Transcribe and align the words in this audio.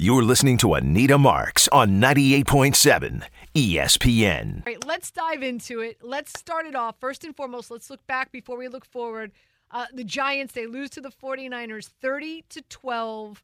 You're 0.00 0.22
listening 0.22 0.58
to 0.58 0.74
Anita 0.74 1.18
Marks 1.18 1.66
on 1.72 2.00
98.7 2.00 3.24
ESPN. 3.52 4.58
All 4.58 4.62
right, 4.64 4.86
let's 4.86 5.10
dive 5.10 5.42
into 5.42 5.80
it. 5.80 5.98
Let's 6.00 6.38
start 6.38 6.66
it 6.66 6.76
off. 6.76 6.94
First 7.00 7.24
and 7.24 7.34
foremost, 7.34 7.68
let's 7.68 7.90
look 7.90 8.06
back 8.06 8.30
before 8.30 8.56
we 8.56 8.68
look 8.68 8.84
forward. 8.84 9.32
Uh, 9.72 9.86
the 9.92 10.04
Giants, 10.04 10.54
they 10.54 10.66
lose 10.66 10.90
to 10.90 11.00
the 11.00 11.10
49ers 11.10 11.88
30 12.00 12.44
to 12.48 12.62
12. 12.62 13.42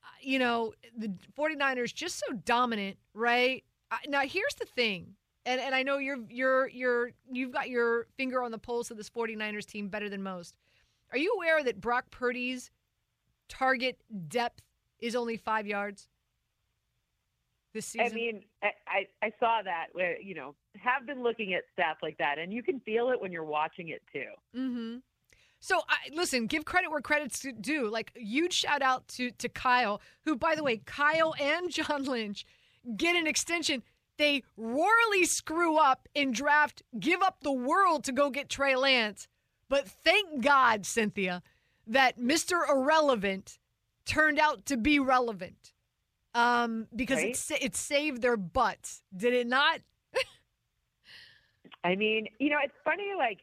Uh, 0.00 0.06
you 0.20 0.38
know, 0.38 0.74
the 0.96 1.10
49ers 1.36 1.92
just 1.92 2.22
so 2.24 2.34
dominant, 2.44 2.98
right? 3.12 3.64
Uh, 3.90 3.96
now, 4.06 4.20
here's 4.20 4.54
the 4.60 4.66
thing. 4.66 5.16
And, 5.44 5.60
and 5.60 5.74
I 5.74 5.82
know 5.82 5.98
you're 5.98 6.20
you're 6.30 6.68
you're 6.68 7.10
you've 7.32 7.50
got 7.50 7.68
your 7.68 8.06
finger 8.16 8.44
on 8.44 8.52
the 8.52 8.58
pulse 8.58 8.92
of 8.92 8.96
this 8.96 9.10
49ers 9.10 9.66
team 9.66 9.88
better 9.88 10.08
than 10.08 10.22
most. 10.22 10.54
Are 11.10 11.18
you 11.18 11.32
aware 11.34 11.64
that 11.64 11.80
Brock 11.80 12.12
Purdy's 12.12 12.70
target 13.48 13.98
depth 14.28 14.62
is 15.00 15.14
only 15.14 15.36
five 15.36 15.66
yards 15.66 16.08
this 17.72 17.86
season? 17.86 18.06
I 18.10 18.14
mean, 18.14 18.44
I, 18.62 19.06
I, 19.22 19.32
saw 19.38 19.62
that 19.62 19.88
where, 19.92 20.20
you 20.20 20.34
know, 20.34 20.54
have 20.76 21.06
been 21.06 21.22
looking 21.22 21.54
at 21.54 21.64
stats 21.78 22.02
like 22.02 22.18
that, 22.18 22.38
and 22.38 22.52
you 22.52 22.62
can 22.62 22.80
feel 22.80 23.10
it 23.10 23.20
when 23.20 23.32
you're 23.32 23.44
watching 23.44 23.88
it 23.88 24.02
too. 24.12 24.58
Mm-hmm. 24.58 24.96
So 25.60 25.80
I, 25.88 26.14
listen, 26.14 26.46
give 26.46 26.64
credit 26.64 26.90
where 26.90 27.00
credit's 27.00 27.44
due. 27.60 27.88
Like 27.90 28.12
huge 28.14 28.52
shout 28.52 28.82
out 28.82 29.08
to 29.08 29.30
to 29.32 29.48
Kyle, 29.48 30.00
who 30.24 30.36
by 30.36 30.54
the 30.54 30.62
way, 30.62 30.78
Kyle 30.84 31.34
and 31.40 31.70
John 31.70 32.04
Lynch 32.04 32.44
get 32.96 33.16
an 33.16 33.26
extension. 33.26 33.82
They 34.18 34.42
royally 34.56 35.24
screw 35.24 35.76
up 35.76 36.08
in 36.14 36.32
draft, 36.32 36.82
give 36.98 37.20
up 37.20 37.40
the 37.42 37.52
world 37.52 38.04
to 38.04 38.12
go 38.12 38.30
get 38.30 38.48
Trey 38.48 38.74
Lance. 38.74 39.28
But 39.68 39.88
thank 39.88 40.42
God, 40.42 40.86
Cynthia, 40.86 41.42
that 41.86 42.18
Mr. 42.18 42.68
Irrelevant 42.68 43.58
turned 44.06 44.38
out 44.38 44.66
to 44.66 44.76
be 44.76 44.98
relevant. 44.98 45.72
Um, 46.34 46.86
because 46.94 47.18
Right. 47.18 47.50
it 47.50 47.64
it 47.64 47.76
saved 47.76 48.20
their 48.20 48.36
butts, 48.36 49.02
did 49.16 49.32
it 49.32 49.46
not? 49.46 49.80
I 51.82 51.94
mean, 51.94 52.28
you 52.38 52.50
know, 52.50 52.58
it's 52.62 52.74
funny, 52.84 53.12
like, 53.16 53.38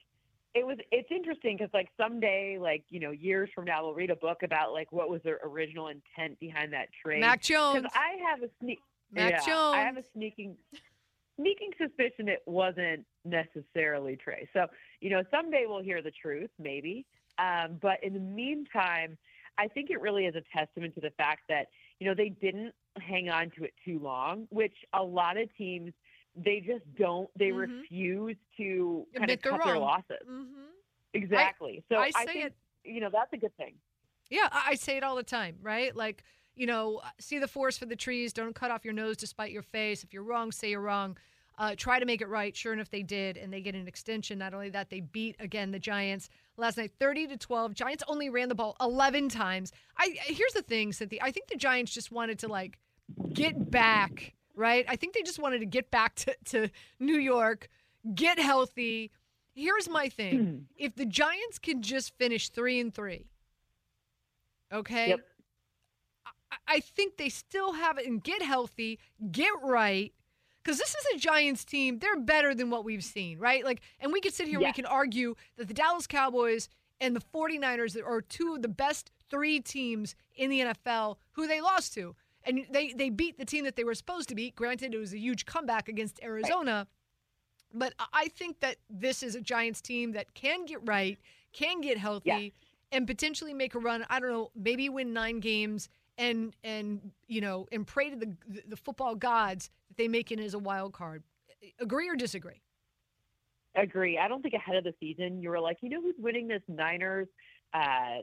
it 0.53 0.65
was, 0.65 0.77
it's 0.91 1.09
interesting 1.09 1.57
because, 1.57 1.73
like, 1.73 1.89
someday, 1.97 2.57
like, 2.59 2.83
you 2.89 2.99
know, 2.99 3.11
years 3.11 3.49
from 3.55 3.65
now, 3.65 3.83
we'll 3.83 3.95
read 3.95 4.11
a 4.11 4.15
book 4.15 4.43
about, 4.43 4.73
like, 4.73 4.91
what 4.91 5.09
was 5.09 5.21
their 5.23 5.39
original 5.43 5.87
intent 5.87 6.39
behind 6.39 6.71
that 6.73 6.89
trade. 7.03 7.21
Mac 7.21 7.41
Jones. 7.41 7.87
I 7.95 8.29
have 8.29 8.43
a 8.43 8.49
sneak, 8.59 8.79
Mac 9.11 9.47
yeah, 9.47 9.55
I 9.55 9.79
have 9.79 9.97
a 9.97 10.03
sneaking, 10.13 10.55
sneaking 11.39 11.71
suspicion 11.81 12.27
it 12.27 12.43
wasn't 12.45 13.05
necessarily 13.25 14.15
Trey. 14.17 14.47
So, 14.53 14.67
you 15.01 15.09
know, 15.09 15.23
someday 15.31 15.65
we'll 15.67 15.81
hear 15.81 16.03
the 16.03 16.11
truth, 16.11 16.51
maybe. 16.59 17.05
Um, 17.39 17.79
but 17.81 18.03
in 18.03 18.13
the 18.13 18.19
meantime, 18.19 19.17
I 19.57 19.67
think 19.67 19.89
it 19.89 20.01
really 20.01 20.25
is 20.25 20.35
a 20.35 20.43
testament 20.55 20.95
to 20.95 21.01
the 21.01 21.11
fact 21.11 21.41
that 21.49 21.67
you 21.99 22.07
know 22.07 22.15
they 22.15 22.29
didn't 22.29 22.73
hang 22.99 23.29
on 23.29 23.51
to 23.57 23.63
it 23.63 23.73
too 23.85 23.99
long, 23.99 24.47
which 24.49 24.73
a 24.93 25.03
lot 25.03 25.37
of 25.37 25.47
teams 25.57 25.93
they 26.35 26.59
just 26.59 26.83
don't. 26.97 27.29
They 27.37 27.49
Mhm. 27.49 27.81
refuse 27.81 28.37
to 28.57 29.05
kind 29.13 29.29
Admit 29.29 29.45
of 29.45 29.51
cut 29.51 29.65
their 29.65 29.77
losses. 29.77 30.17
Mm-hmm. 30.27 30.65
Exactly. 31.13 31.83
so 31.89 31.97
I 31.97 32.11
I, 32.15 32.25
say 32.25 32.33
think 32.33 32.45
it- 32.45 32.55
you 32.85 32.99
know 33.01 33.09
that's 33.11 33.31
a 33.33 33.37
good 33.37 33.55
thing. 33.57 33.75
Yeah, 34.29 34.49
I 34.51 34.69
I 34.71 34.75
say 34.75 34.97
it 34.97 35.03
all 35.03 35.15
the 35.15 35.23
time, 35.23 35.57
right? 35.61 35.95
Like, 35.95 36.23
you 36.55 36.65
know, 36.65 37.01
see 37.19 37.37
the 37.39 37.47
forest 37.47 37.77
for 37.79 37.85
the 37.85 37.95
trees. 37.95 38.33
Don't 38.33 38.55
cut 38.55 38.71
off 38.71 38.83
your 38.83 38.93
nose 38.93 39.17
to 39.17 39.27
spite 39.27 39.51
your 39.51 39.61
face. 39.61 40.03
If 40.03 40.13
you're 40.13 40.23
wrong, 40.23 40.51
say 40.51 40.71
you're 40.71 40.81
wrong. 40.81 41.17
Uh, 41.57 41.75
try 41.77 41.99
to 41.99 42.05
make 42.05 42.21
it 42.21 42.27
right. 42.27 42.55
Sure 42.55 42.73
enough, 42.73 42.89
they 42.89 43.03
did, 43.03 43.37
and 43.37 43.53
they 43.53 43.61
get 43.61 43.75
an 43.75 43.87
extension. 43.87 44.39
Not 44.39 44.53
only 44.55 44.69
that, 44.69 44.89
they 44.89 45.01
beat 45.01 45.35
again 45.39 45.71
the 45.71 45.77
Giants 45.79 46.29
last 46.57 46.77
night, 46.77 46.91
30 46.99 47.27
to 47.27 47.37
12. 47.37 47.73
Giants 47.75 48.03
only 48.07 48.29
ran 48.29 48.49
the 48.49 48.55
ball 48.55 48.75
11 48.81 49.29
times. 49.29 49.71
I 49.97 50.15
here's 50.25 50.53
the 50.53 50.63
thing, 50.63 50.91
Cynthia. 50.93 51.19
I 51.21 51.29
think 51.31 51.47
the 51.47 51.55
Giants 51.57 51.91
just 51.93 52.11
wanted 52.11 52.39
to 52.39 52.47
like 52.47 52.79
get 53.33 53.69
back, 53.69 54.33
right? 54.55 54.83
I 54.89 54.95
think 54.95 55.13
they 55.13 55.21
just 55.21 55.37
wanted 55.39 55.59
to 55.59 55.65
get 55.67 55.91
back 55.91 56.15
to, 56.15 56.35
to 56.45 56.69
New 56.99 57.17
York, 57.19 57.69
get 58.15 58.39
healthy. 58.39 59.11
Here's 59.53 59.87
my 59.87 60.09
thing: 60.09 60.65
if 60.75 60.95
the 60.95 61.05
Giants 61.05 61.59
can 61.59 61.83
just 61.83 62.17
finish 62.17 62.49
three 62.49 62.79
and 62.79 62.91
three, 62.91 63.27
okay. 64.73 65.09
Yep. 65.09 65.19
I- 66.25 66.57
I 66.67 66.79
think 66.79 67.17
they 67.17 67.29
still 67.29 67.73
have 67.73 67.97
it 67.97 68.05
and 68.07 68.23
get 68.23 68.41
healthy, 68.41 68.99
get 69.31 69.51
right. 69.63 70.13
Because 70.63 70.77
this 70.79 70.89
is 70.95 71.05
a 71.15 71.17
Giants 71.17 71.65
team. 71.65 71.99
They're 71.99 72.19
better 72.19 72.55
than 72.55 72.69
what 72.69 72.85
we've 72.85 73.03
seen, 73.03 73.37
right? 73.39 73.63
Like, 73.65 73.81
and 73.99 74.13
we 74.13 74.21
could 74.21 74.33
sit 74.33 74.47
here 74.47 74.59
and 74.59 74.67
we 74.67 74.73
can 74.73 74.85
argue 74.85 75.35
that 75.57 75.67
the 75.67 75.73
Dallas 75.73 76.07
Cowboys 76.07 76.69
and 77.01 77.15
the 77.15 77.21
49ers 77.33 77.97
are 78.01 78.21
two 78.21 78.55
of 78.55 78.61
the 78.61 78.69
best 78.69 79.11
three 79.29 79.59
teams 79.59 80.15
in 80.35 80.49
the 80.49 80.59
NFL 80.61 81.17
who 81.33 81.47
they 81.47 81.59
lost 81.59 81.93
to. 81.95 82.15
And 82.45 82.65
they, 82.71 82.93
they 82.93 83.09
beat 83.09 83.37
the 83.37 83.45
team 83.45 83.65
that 83.65 83.75
they 83.75 83.83
were 83.83 83.93
supposed 83.95 84.29
to 84.29 84.35
beat. 84.35 84.55
Granted, 84.55 84.93
it 84.93 84.97
was 84.97 85.13
a 85.13 85.19
huge 85.19 85.45
comeback 85.45 85.87
against 85.89 86.21
Arizona. 86.23 86.87
But 87.73 87.93
I- 88.13 88.27
think 88.27 88.59
that 88.61 88.77
this 88.89 89.23
is 89.23 89.35
a 89.35 89.41
Giants 89.41 89.81
team 89.81 90.11
that 90.13 90.33
can 90.33 90.65
get 90.65 90.79
right, 90.87 91.17
can 91.51 91.81
get 91.81 91.97
healthy, 91.97 92.29
Yes. 92.29 92.51
and 92.91 93.07
potentially 93.07 93.53
make 93.53 93.75
a 93.75 93.79
run. 93.79 94.05
I 94.09 94.19
don't 94.19 94.31
know, 94.31 94.51
maybe 94.55 94.87
win 94.89 95.11
nine 95.13 95.39
games 95.39 95.89
and 96.19 96.55
and 96.63 97.11
you 97.27 97.41
know 97.41 97.67
and 97.71 97.87
pray 97.87 98.11
to 98.11 98.15
the 98.15 98.35
the 98.67 98.75
football 98.77 99.15
gods 99.15 99.71
that 99.93 100.01
they 100.01 100.07
make 100.07 100.31
it 100.31 100.39
as 100.39 100.53
a 100.53 100.59
wild 100.59 100.93
card. 100.93 101.23
Agree 101.79 102.09
or 102.09 102.15
disagree? 102.15 102.61
Agree. 103.75 104.17
I 104.17 104.27
don't 104.27 104.41
think 104.41 104.53
ahead 104.53 104.75
of 104.75 104.83
the 104.83 104.93
season 104.99 105.41
you 105.41 105.49
were 105.49 105.59
like, 105.59 105.77
you 105.81 105.89
know 105.89 106.01
who's 106.01 106.15
winning 106.17 106.47
this 106.47 106.61
Niners 106.67 107.27
uh, 107.73 108.21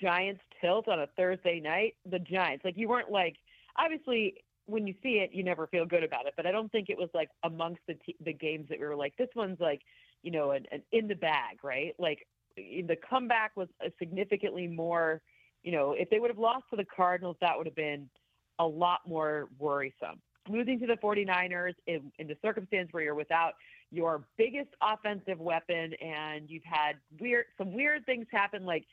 Giants 0.00 0.40
tilt 0.60 0.88
on 0.88 1.00
a 1.00 1.06
Thursday 1.16 1.60
night? 1.60 1.96
The 2.08 2.18
Giants. 2.18 2.64
Like 2.64 2.76
you 2.76 2.88
weren't 2.88 3.10
like 3.10 3.36
obviously 3.76 4.34
when 4.66 4.86
you 4.86 4.94
see 5.02 5.20
it, 5.20 5.30
you 5.32 5.42
never 5.42 5.66
feel 5.66 5.86
good 5.86 6.04
about 6.04 6.26
it. 6.26 6.34
But 6.36 6.46
I 6.46 6.52
don't 6.52 6.70
think 6.70 6.88
it 6.88 6.98
was 6.98 7.08
like 7.14 7.30
amongst 7.44 7.80
the 7.86 7.94
t- 7.94 8.16
the 8.24 8.32
games 8.32 8.68
that 8.68 8.78
we 8.78 8.86
were 8.86 8.96
like, 8.96 9.16
this 9.16 9.28
one's 9.34 9.60
like, 9.60 9.82
you 10.22 10.30
know, 10.30 10.52
an, 10.52 10.66
an 10.72 10.82
in 10.92 11.08
the 11.08 11.14
bag, 11.14 11.58
right? 11.62 11.94
Like 11.98 12.26
the 12.56 12.96
comeback 13.08 13.56
was 13.56 13.68
a 13.80 13.90
significantly 13.98 14.66
more, 14.66 15.20
you 15.62 15.72
know, 15.72 15.94
if 15.96 16.10
they 16.10 16.18
would 16.18 16.30
have 16.30 16.38
lost 16.38 16.64
to 16.70 16.76
the 16.76 16.84
Cardinals, 16.84 17.36
that 17.40 17.56
would 17.56 17.66
have 17.66 17.76
been 17.76 18.08
a 18.58 18.66
lot 18.66 19.00
more 19.06 19.48
worrisome. 19.58 20.20
Losing 20.48 20.78
to 20.80 20.86
the 20.86 20.96
49ers 20.96 21.74
in, 21.86 22.10
in 22.18 22.26
the 22.26 22.36
circumstance 22.42 22.88
where 22.92 23.02
you're 23.02 23.14
without 23.14 23.54
your 23.90 24.24
biggest 24.36 24.70
offensive 24.82 25.40
weapon 25.40 25.94
and 25.94 26.48
you've 26.48 26.64
had 26.64 26.96
weird 27.20 27.46
some 27.56 27.72
weird 27.72 28.04
things 28.04 28.26
happen 28.30 28.66
like 28.66 28.84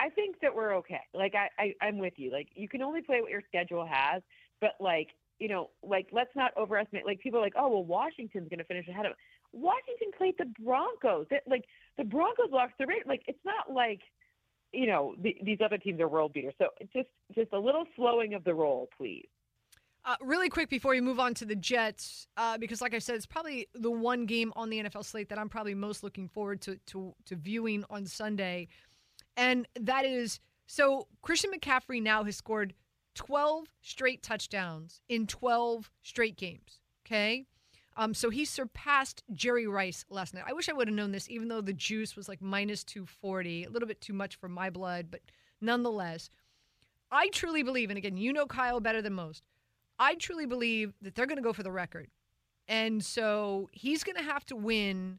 I 0.00 0.08
think 0.08 0.40
that 0.40 0.54
we're 0.54 0.74
okay. 0.76 1.02
Like 1.12 1.34
I, 1.34 1.48
I 1.58 1.74
I'm 1.82 1.98
with 1.98 2.14
you. 2.16 2.32
Like 2.32 2.48
you 2.54 2.68
can 2.68 2.80
only 2.80 3.02
play 3.02 3.20
what 3.20 3.30
your 3.30 3.42
schedule 3.46 3.86
has, 3.86 4.22
but 4.60 4.72
like 4.80 5.08
you 5.38 5.48
know, 5.48 5.70
like 5.82 6.08
let's 6.10 6.34
not 6.34 6.52
overestimate. 6.56 7.04
Like 7.04 7.20
people 7.20 7.38
are 7.38 7.42
like, 7.42 7.54
oh 7.56 7.68
well, 7.68 7.84
Washington's 7.84 8.48
going 8.48 8.58
to 8.58 8.64
finish 8.64 8.88
ahead 8.88 9.06
of. 9.06 9.12
Washington 9.52 10.10
played 10.16 10.36
the 10.38 10.46
Broncos. 10.64 11.26
That 11.30 11.42
like 11.46 11.64
the 11.98 12.04
Broncos 12.04 12.50
lost 12.50 12.72
the 12.78 12.86
rate. 12.86 13.06
Like 13.06 13.22
it's 13.26 13.44
not 13.44 13.72
like 13.72 14.00
you 14.72 14.86
know 14.86 15.14
the, 15.20 15.36
these 15.42 15.58
other 15.62 15.76
teams 15.76 16.00
are 16.00 16.08
world 16.08 16.32
beaters. 16.32 16.54
So 16.58 16.68
just 16.94 17.08
just 17.34 17.52
a 17.52 17.58
little 17.58 17.84
slowing 17.94 18.32
of 18.32 18.42
the 18.44 18.54
roll, 18.54 18.88
please. 18.96 19.28
Uh, 20.04 20.16
really 20.22 20.48
quick 20.48 20.70
before 20.70 20.92
we 20.92 21.00
move 21.00 21.20
on 21.20 21.34
to 21.34 21.44
the 21.44 21.54
Jets, 21.54 22.26
uh, 22.36 22.56
because 22.56 22.80
like 22.80 22.94
I 22.94 22.98
said, 22.98 23.16
it's 23.16 23.26
probably 23.26 23.68
the 23.74 23.90
one 23.90 24.24
game 24.24 24.52
on 24.56 24.70
the 24.70 24.82
NFL 24.82 25.04
slate 25.04 25.28
that 25.28 25.38
I'm 25.38 25.50
probably 25.50 25.74
most 25.74 26.02
looking 26.02 26.28
forward 26.28 26.62
to 26.62 26.76
to, 26.86 27.14
to 27.26 27.36
viewing 27.36 27.84
on 27.90 28.06
Sunday, 28.06 28.68
and 29.36 29.68
that 29.78 30.06
is 30.06 30.40
so 30.66 31.06
Christian 31.20 31.50
McCaffrey 31.52 32.02
now 32.02 32.24
has 32.24 32.36
scored 32.36 32.74
12 33.14 33.66
straight 33.82 34.22
touchdowns 34.22 35.02
in 35.08 35.26
12 35.26 35.90
straight 36.02 36.36
games. 36.36 36.80
Okay. 37.06 37.46
Um, 37.96 38.14
so 38.14 38.30
he 38.30 38.44
surpassed 38.44 39.22
Jerry 39.32 39.66
Rice 39.66 40.04
last 40.08 40.32
night. 40.32 40.44
I 40.46 40.52
wish 40.52 40.68
I 40.68 40.72
would 40.72 40.88
have 40.88 40.94
known 40.94 41.12
this, 41.12 41.28
even 41.28 41.48
though 41.48 41.60
the 41.60 41.72
juice 41.72 42.16
was 42.16 42.28
like 42.28 42.40
minus 42.40 42.84
240, 42.84 43.64
a 43.64 43.70
little 43.70 43.88
bit 43.88 44.00
too 44.00 44.12
much 44.12 44.36
for 44.36 44.48
my 44.48 44.70
blood, 44.70 45.08
but 45.10 45.20
nonetheless, 45.60 46.30
I 47.10 47.28
truly 47.28 47.62
believe, 47.62 47.90
and 47.90 47.98
again, 47.98 48.16
you 48.16 48.32
know 48.32 48.46
Kyle 48.46 48.80
better 48.80 49.02
than 49.02 49.14
most. 49.14 49.42
I 50.00 50.14
truly 50.14 50.46
believe 50.46 50.94
that 51.02 51.14
they're 51.14 51.26
going 51.26 51.36
to 51.36 51.42
go 51.42 51.52
for 51.52 51.62
the 51.62 51.70
record. 51.70 52.08
And 52.66 53.04
so 53.04 53.68
he's 53.72 54.02
going 54.02 54.16
to 54.16 54.22
have 54.22 54.46
to 54.46 54.56
win. 54.56 55.18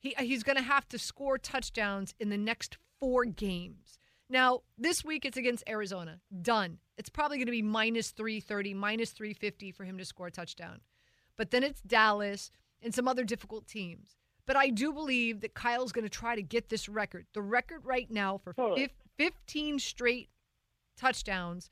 He, 0.00 0.14
he's 0.18 0.42
going 0.42 0.56
to 0.56 0.62
have 0.62 0.88
to 0.88 0.98
score 0.98 1.36
touchdowns 1.36 2.14
in 2.18 2.30
the 2.30 2.38
next 2.38 2.78
four 2.98 3.26
games. 3.26 3.98
Now, 4.28 4.62
this 4.78 5.04
week 5.04 5.24
it's 5.24 5.36
against 5.36 5.68
Arizona. 5.68 6.20
Done. 6.42 6.78
It's 6.96 7.10
probably 7.10 7.36
going 7.36 7.46
to 7.46 7.52
be 7.52 7.62
minus 7.62 8.10
330, 8.10 8.74
minus 8.74 9.10
350 9.10 9.70
for 9.72 9.84
him 9.84 9.98
to 9.98 10.04
score 10.04 10.28
a 10.28 10.30
touchdown. 10.30 10.80
But 11.36 11.50
then 11.50 11.62
it's 11.62 11.82
Dallas 11.82 12.50
and 12.82 12.94
some 12.94 13.06
other 13.06 13.24
difficult 13.24 13.66
teams. 13.68 14.16
But 14.46 14.56
I 14.56 14.70
do 14.70 14.92
believe 14.92 15.40
that 15.40 15.54
Kyle's 15.54 15.92
going 15.92 16.04
to 16.04 16.10
try 16.10 16.34
to 16.34 16.42
get 16.42 16.68
this 16.68 16.88
record. 16.88 17.26
The 17.34 17.42
record 17.42 17.84
right 17.84 18.10
now 18.10 18.38
for 18.38 18.52
Totally. 18.52 18.92
fif- 19.18 19.32
15 19.46 19.78
straight 19.78 20.30
touchdowns. 20.96 21.70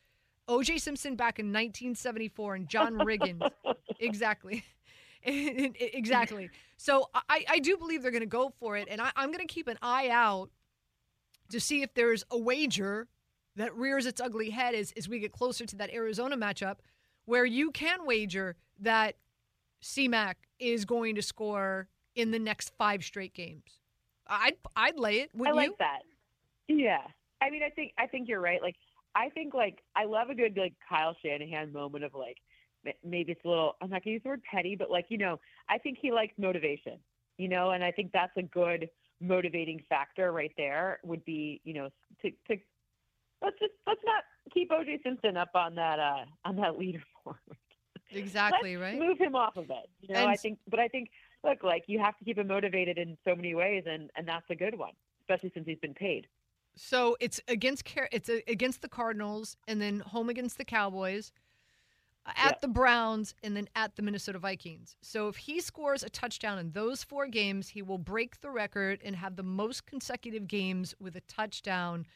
OJ 0.49 0.81
Simpson 0.81 1.17
back 1.17 1.38
in 1.38 1.46
1974 1.46 2.55
and 2.55 2.69
John 2.69 2.94
Riggins. 2.99 3.50
exactly. 4.00 4.64
exactly. 5.25 6.50
So 6.76 7.08
I, 7.14 7.44
I 7.49 7.58
do 7.58 7.76
believe 7.76 8.02
they're 8.02 8.11
going 8.11 8.20
to 8.20 8.26
go 8.26 8.52
for 8.61 8.76
it. 8.76 8.88
And 8.91 9.00
I, 9.00 9.11
I'm 9.17 9.29
going 9.29 9.46
to 9.46 9.52
keep 9.52 9.69
an 9.69 9.79
eye 9.81 10.08
out 10.11 10.50
to 11.50 11.61
see 11.61 11.82
if 11.82 11.94
there's 11.94 12.25
a 12.31 12.38
wager 12.38 13.08
that 13.56 13.75
rears 13.75 14.06
its 14.06 14.20
ugly 14.20 14.50
head 14.50 14.75
as, 14.75 14.93
as 14.96 15.08
we 15.08 15.20
get 15.20 15.32
closer 15.32 15.64
to 15.64 15.76
that 15.76 15.93
Arizona 15.93 16.37
matchup, 16.37 16.76
where 17.25 17.44
you 17.44 17.70
can 17.70 18.05
wager 18.05 18.56
that 18.81 19.17
CMAC 19.82 20.35
is 20.58 20.85
going 20.85 21.14
to 21.14 21.23
score 21.23 21.88
in 22.14 22.31
the 22.31 22.38
next 22.38 22.73
five 22.76 23.05
straight 23.05 23.35
games. 23.35 23.81
I'd 24.26 24.56
I'd 24.75 24.99
lay 24.99 25.17
it. 25.17 25.31
I 25.44 25.50
like 25.50 25.69
you? 25.69 25.76
that. 25.79 26.00
Yeah. 26.69 27.02
I 27.41 27.50
mean, 27.50 27.62
I 27.62 27.70
think 27.70 27.93
I 27.99 28.06
think 28.06 28.29
you're 28.29 28.41
right. 28.41 28.62
Like, 28.62 28.76
I 29.14 29.28
think 29.31 29.55
like 29.55 29.82
I 29.94 30.05
love 30.05 30.31
a 30.31 30.34
good 30.34 30.56
like 30.56 30.75
Kyle 30.88 31.16
Shanahan 31.25 31.72
moment 31.72 32.05
of 32.05 32.14
like 32.14 32.38
maybe 33.05 33.32
it's 33.32 33.44
a 33.44 33.49
little. 33.49 33.76
I'm 33.81 33.90
not 33.90 34.05
gonna 34.05 34.14
use 34.14 34.22
the 34.22 34.31
word 34.31 34.43
petty, 34.43 34.76
but 34.76 34.90
like 34.90 35.06
you 35.08 35.19
know, 35.19 35.40
I 35.69 35.78
think 35.78 35.99
he 36.00 36.12
likes 36.12 36.34
motivation. 36.38 36.99
You 37.38 37.49
know, 37.49 37.70
and 37.70 37.82
I 37.82 37.90
think 37.90 38.12
that's 38.12 38.37
a 38.37 38.43
good 38.43 38.88
motivating 39.20 39.82
factor 39.88 40.32
right 40.32 40.52
there. 40.56 40.99
Would 41.05 41.25
be 41.25 41.61
you 41.64 41.75
know 41.75 41.88
to 42.22 42.31
to 42.49 42.56
let's 43.43 43.58
just 43.58 43.72
let's 43.87 44.00
not 44.05 44.25
keep 44.52 44.70
OJ 44.70 45.02
Simpson 45.02 45.37
up 45.37 45.50
on 45.55 45.75
that 45.76 45.99
uh 45.99 46.25
on 46.44 46.56
that 46.56 46.72
leaderboard. 46.78 47.37
Exactly 48.10 48.76
let's 48.76 48.93
right. 48.93 49.00
Move 49.00 49.19
him 49.19 49.34
off 49.34 49.56
of 49.56 49.70
it. 49.70 49.88
You 50.00 50.14
know, 50.14 50.20
And- 50.20 50.31
I 50.31 50.37
think, 50.37 50.58
but 50.69 50.78
I 50.78 50.88
think 50.88 51.10
look 51.43 51.62
like 51.62 51.84
you 51.87 51.99
have 51.99 52.17
to 52.19 52.25
keep 52.25 52.38
him 52.38 52.46
motivated 52.49 52.99
in 52.99 53.17
so 53.25 53.34
many 53.34 53.55
ways, 53.55 53.84
and 53.87 54.10
and 54.17 54.26
that's 54.26 54.49
a 54.50 54.55
good 54.55 54.76
one, 54.76 54.93
especially 55.22 55.50
since 55.55 55.67
he's 55.67 55.78
been 55.78 55.94
paid. 55.94 56.26
So 56.76 57.16
it's 57.20 57.40
against 57.48 57.84
it's 58.12 58.28
against 58.48 58.82
the 58.82 58.88
Cardinals, 58.88 59.56
and 59.68 59.80
then 59.80 60.00
home 60.00 60.28
against 60.28 60.58
the 60.58 60.64
Cowboys, 60.64 61.32
uh, 62.26 62.32
at 62.36 62.44
Yep. 62.52 62.60
the 62.62 62.68
Browns, 62.68 63.34
and 63.42 63.56
then 63.56 63.68
at 63.76 63.96
the 63.96 64.02
Minnesota 64.02 64.38
Vikings. 64.38 64.96
So 65.00 65.28
if 65.28 65.36
he 65.36 65.60
scores 65.60 66.02
a 66.02 66.10
touchdown 66.10 66.58
in 66.58 66.72
those 66.72 67.04
four 67.04 67.26
games, 67.28 67.68
he 67.68 67.82
will 67.82 67.98
break 67.98 68.40
the 68.40 68.50
record 68.50 69.00
and 69.04 69.14
have 69.16 69.36
the 69.36 69.42
most 69.42 69.86
consecutive 69.86 70.48
games 70.48 70.94
with 70.98 71.14
a 71.16 71.20
touchdown, 71.22 72.06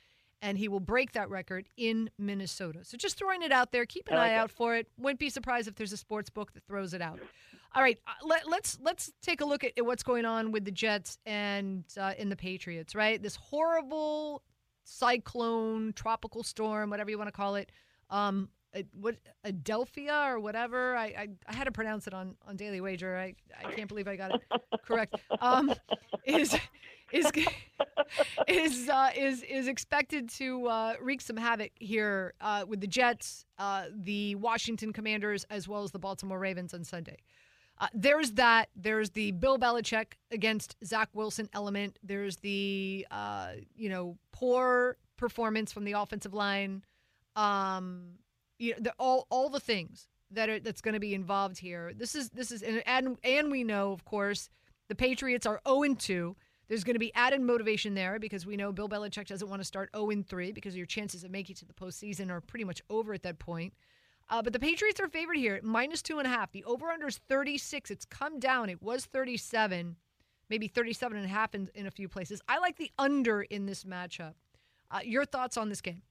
and 0.42 0.58
he 0.58 0.66
will 0.68 0.80
break 0.80 1.12
that 1.12 1.30
record 1.30 1.68
in 1.76 2.10
Minnesota. 2.18 2.84
So 2.84 2.96
just 2.96 3.16
throwing 3.16 3.42
it 3.42 3.52
out 3.52 3.70
there. 3.70 3.86
Keep 3.86 4.08
an 4.08 4.16
like 4.16 4.32
eye 4.32 4.34
out 4.34 4.50
for 4.50 4.74
it. 4.74 4.88
Wouldn't 4.98 5.20
be 5.20 5.30
surprised 5.30 5.68
if 5.68 5.76
there's 5.76 5.92
a 5.92 5.96
sports 5.96 6.30
book 6.30 6.52
that 6.54 6.64
throws 6.66 6.94
it 6.94 7.02
out. 7.02 7.20
All 7.74 7.82
right, 7.82 7.98
uh, 8.06 8.26
let, 8.26 8.48
let's 8.48 8.78
let's 8.80 9.12
take 9.22 9.40
a 9.40 9.44
look 9.44 9.62
at, 9.62 9.72
at 9.76 9.84
what's 9.84 10.02
going 10.02 10.24
on 10.24 10.52
with 10.52 10.64
the 10.64 10.70
Jets 10.70 11.18
and 11.26 11.84
uh, 12.00 12.14
in 12.18 12.28
the 12.28 12.36
Patriots. 12.36 12.94
Right, 12.94 13.22
this 13.22 13.36
horrible 13.36 14.42
cyclone, 14.84 15.92
tropical 15.92 16.42
storm, 16.42 16.90
whatever 16.90 17.10
you 17.10 17.18
want 17.18 17.28
to 17.28 17.32
call 17.32 17.56
it. 17.56 17.70
Um, 18.10 18.48
uh, 18.74 18.82
what 18.92 19.16
Adelphia 19.46 20.28
or 20.28 20.40
whatever. 20.40 20.96
I, 20.96 21.06
I 21.06 21.28
I 21.46 21.54
had 21.54 21.64
to 21.64 21.72
pronounce 21.72 22.06
it 22.06 22.14
on 22.14 22.36
on 22.46 22.56
Daily 22.56 22.80
Wager. 22.80 23.16
I 23.16 23.34
I 23.58 23.72
can't 23.72 23.88
believe 23.88 24.08
I 24.08 24.16
got 24.16 24.34
it 24.34 24.42
correct. 24.84 25.16
Um, 25.40 25.72
is 26.24 26.56
is 27.12 27.30
is 28.46 28.88
uh, 28.88 29.10
is 29.16 29.42
is 29.42 29.68
expected 29.68 30.28
to 30.30 30.66
uh, 30.66 30.94
wreak 31.00 31.20
some 31.20 31.36
havoc 31.36 31.72
here 31.76 32.34
uh, 32.40 32.64
with 32.68 32.80
the 32.80 32.86
Jets, 32.86 33.46
uh, 33.58 33.84
the 33.94 34.34
Washington 34.34 34.92
Commanders, 34.92 35.44
as 35.50 35.66
well 35.66 35.82
as 35.82 35.92
the 35.92 35.98
Baltimore 35.98 36.38
Ravens 36.38 36.74
on 36.74 36.84
Sunday. 36.84 37.16
Uh, 37.80 37.86
there's 37.94 38.32
that. 38.32 38.68
There's 38.74 39.10
the 39.10 39.32
Bill 39.32 39.58
Belichick 39.58 40.14
against 40.30 40.76
Zach 40.84 41.08
Wilson 41.12 41.48
element. 41.52 41.98
There's 42.02 42.36
the 42.36 43.06
uh, 43.10 43.52
you 43.76 43.88
know 43.88 44.18
poor 44.32 44.96
performance 45.16 45.72
from 45.72 45.84
the 45.84 45.92
offensive 45.92 46.34
line. 46.34 46.84
Um, 47.36 48.14
you 48.58 48.72
know, 48.72 48.78
the, 48.80 48.94
all 48.98 49.26
all 49.30 49.48
the 49.48 49.60
things 49.60 50.08
that 50.30 50.48
are 50.48 50.60
that's 50.60 50.80
going 50.80 50.94
to 50.94 51.00
be 51.00 51.14
involved 51.14 51.58
here. 51.58 51.92
This 51.96 52.14
is 52.14 52.30
this 52.30 52.50
is 52.50 52.62
and 52.62 52.82
and, 52.86 53.18
and 53.22 53.50
we 53.50 53.64
know 53.64 53.92
of 53.92 54.04
course 54.04 54.50
the 54.88 54.94
Patriots 54.94 55.46
are 55.46 55.60
0 55.66 55.82
and 55.82 55.98
2. 55.98 56.34
There's 56.68 56.84
going 56.84 56.94
to 56.94 57.00
be 57.00 57.14
added 57.14 57.40
motivation 57.40 57.94
there 57.94 58.18
because 58.18 58.44
we 58.44 58.56
know 58.56 58.72
Bill 58.72 58.88
Belichick 58.88 59.26
doesn't 59.26 59.48
want 59.48 59.60
to 59.60 59.66
start 59.66 59.90
0 59.94 60.10
and 60.10 60.26
3 60.26 60.52
because 60.52 60.76
your 60.76 60.86
chances 60.86 61.24
of 61.24 61.30
making 61.30 61.54
it 61.54 61.58
to 61.58 61.64
the 61.66 61.72
postseason 61.72 62.30
are 62.30 62.40
pretty 62.40 62.64
much 62.64 62.82
over 62.90 63.14
at 63.14 63.22
that 63.22 63.38
point. 63.38 63.72
Uh, 64.30 64.42
but 64.42 64.52
the 64.52 64.58
Patriots 64.58 65.00
are 65.00 65.08
favored 65.08 65.36
here, 65.36 65.58
minus 65.62 66.02
two 66.02 66.18
and 66.18 66.26
a 66.26 66.30
half. 66.30 66.52
The 66.52 66.64
over 66.64 66.88
under 66.88 67.06
is 67.06 67.18
36. 67.28 67.90
It's 67.90 68.04
come 68.04 68.38
down. 68.38 68.68
It 68.68 68.82
was 68.82 69.06
37, 69.06 69.96
maybe 70.50 70.68
37 70.68 71.16
and 71.16 71.26
a 71.26 71.28
half 71.28 71.54
in, 71.54 71.70
in 71.74 71.86
a 71.86 71.90
few 71.90 72.08
places. 72.08 72.42
I 72.46 72.58
like 72.58 72.76
the 72.76 72.90
under 72.98 73.42
in 73.42 73.64
this 73.64 73.84
matchup. 73.84 74.34
Uh, 74.90 75.00
your 75.02 75.24
thoughts 75.24 75.56
on 75.56 75.68
this 75.68 75.80
game? 75.80 76.02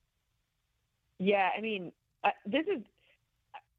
Yeah, 1.19 1.49
I 1.55 1.61
mean, 1.61 1.91
uh, 2.23 2.29
this 2.45 2.65
is. 2.65 2.81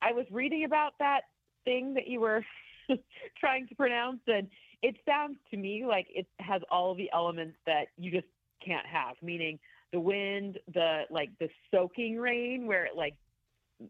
I 0.00 0.12
was 0.12 0.26
reading 0.30 0.64
about 0.64 0.92
that 1.00 1.22
thing 1.64 1.94
that 1.94 2.06
you 2.06 2.20
were 2.20 2.44
trying 3.38 3.66
to 3.68 3.74
pronounce, 3.74 4.20
and 4.28 4.48
it 4.82 4.96
sounds 5.04 5.36
to 5.50 5.56
me 5.56 5.84
like 5.86 6.06
it 6.10 6.26
has 6.38 6.62
all 6.70 6.94
the 6.94 7.10
elements 7.12 7.56
that 7.66 7.86
you 7.96 8.10
just 8.10 8.26
can't 8.64 8.86
have. 8.86 9.16
Meaning 9.22 9.58
the 9.92 10.00
wind, 10.00 10.58
the 10.72 11.02
like 11.10 11.30
the 11.40 11.48
soaking 11.72 12.16
rain, 12.16 12.66
where 12.66 12.84
it 12.84 12.96
like 12.96 13.14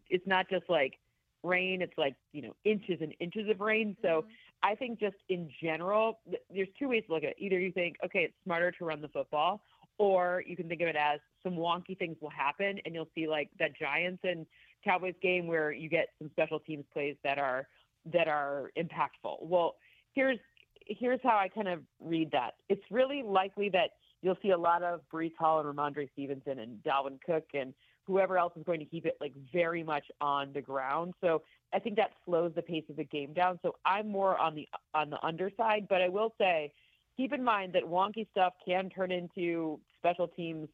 it's 0.09 0.27
not 0.27 0.49
just 0.49 0.69
like 0.69 0.99
rain; 1.43 1.81
it's 1.81 1.97
like 1.97 2.15
you 2.33 2.41
know 2.41 2.55
inches 2.63 2.99
and 3.01 3.13
inches 3.19 3.49
of 3.49 3.59
rain. 3.59 3.95
So 4.01 4.07
mm-hmm. 4.07 4.29
I 4.63 4.75
think 4.75 4.99
just 4.99 5.15
in 5.29 5.49
general, 5.61 6.19
there's 6.53 6.67
two 6.77 6.89
ways 6.89 7.03
to 7.07 7.13
look 7.13 7.23
at 7.23 7.29
it. 7.29 7.35
Either 7.39 7.59
you 7.59 7.71
think, 7.71 7.95
okay, 8.05 8.19
it's 8.19 8.33
smarter 8.43 8.71
to 8.71 8.85
run 8.85 9.01
the 9.01 9.07
football, 9.07 9.61
or 9.97 10.43
you 10.45 10.55
can 10.55 10.67
think 10.67 10.81
of 10.81 10.87
it 10.87 10.95
as 10.95 11.19
some 11.43 11.53
wonky 11.53 11.97
things 11.97 12.17
will 12.21 12.29
happen, 12.29 12.79
and 12.85 12.93
you'll 12.93 13.09
see 13.15 13.27
like 13.27 13.49
that 13.59 13.77
Giants 13.77 14.21
and 14.23 14.45
Cowboys 14.83 15.15
game 15.21 15.47
where 15.47 15.71
you 15.71 15.89
get 15.89 16.09
some 16.19 16.29
special 16.31 16.59
teams 16.59 16.85
plays 16.93 17.15
that 17.23 17.37
are 17.37 17.67
that 18.13 18.27
are 18.27 18.71
impactful. 18.77 19.41
Well, 19.41 19.75
here's 20.13 20.39
here's 20.85 21.19
how 21.23 21.37
I 21.37 21.47
kind 21.47 21.67
of 21.67 21.81
read 21.99 22.31
that. 22.31 22.55
It's 22.67 22.83
really 22.89 23.21
likely 23.23 23.69
that 23.69 23.91
you'll 24.21 24.37
see 24.41 24.51
a 24.51 24.57
lot 24.57 24.83
of 24.83 25.01
Breece 25.13 25.35
Hall 25.37 25.59
and 25.59 25.77
Rhamondre 25.77 26.09
Stevenson 26.13 26.59
and 26.59 26.83
Dalvin 26.83 27.19
Cook 27.25 27.45
and 27.53 27.73
whoever 28.09 28.39
else 28.39 28.53
is 28.57 28.63
going 28.63 28.79
to 28.79 28.85
keep 28.85 29.05
it 29.05 29.15
like 29.21 29.33
very 29.53 29.83
much 29.83 30.05
on 30.19 30.51
the 30.51 30.61
ground. 30.61 31.13
So 31.21 31.43
I 31.71 31.79
think 31.79 31.95
that 31.97 32.09
slows 32.25 32.51
the 32.55 32.63
pace 32.63 32.83
of 32.89 32.95
the 32.95 33.03
game 33.03 33.33
down. 33.33 33.59
So 33.61 33.75
I'm 33.85 34.09
more 34.09 34.35
on 34.37 34.55
the 34.55 34.67
on 34.95 35.11
the 35.11 35.23
underside, 35.23 35.87
but 35.87 36.01
I 36.01 36.09
will 36.09 36.33
say 36.39 36.73
keep 37.15 37.31
in 37.33 37.43
mind 37.43 37.73
that 37.73 37.83
wonky 37.83 38.27
stuff 38.31 38.53
can 38.65 38.89
turn 38.89 39.11
into 39.11 39.79
special 39.99 40.27
teams 40.27 40.67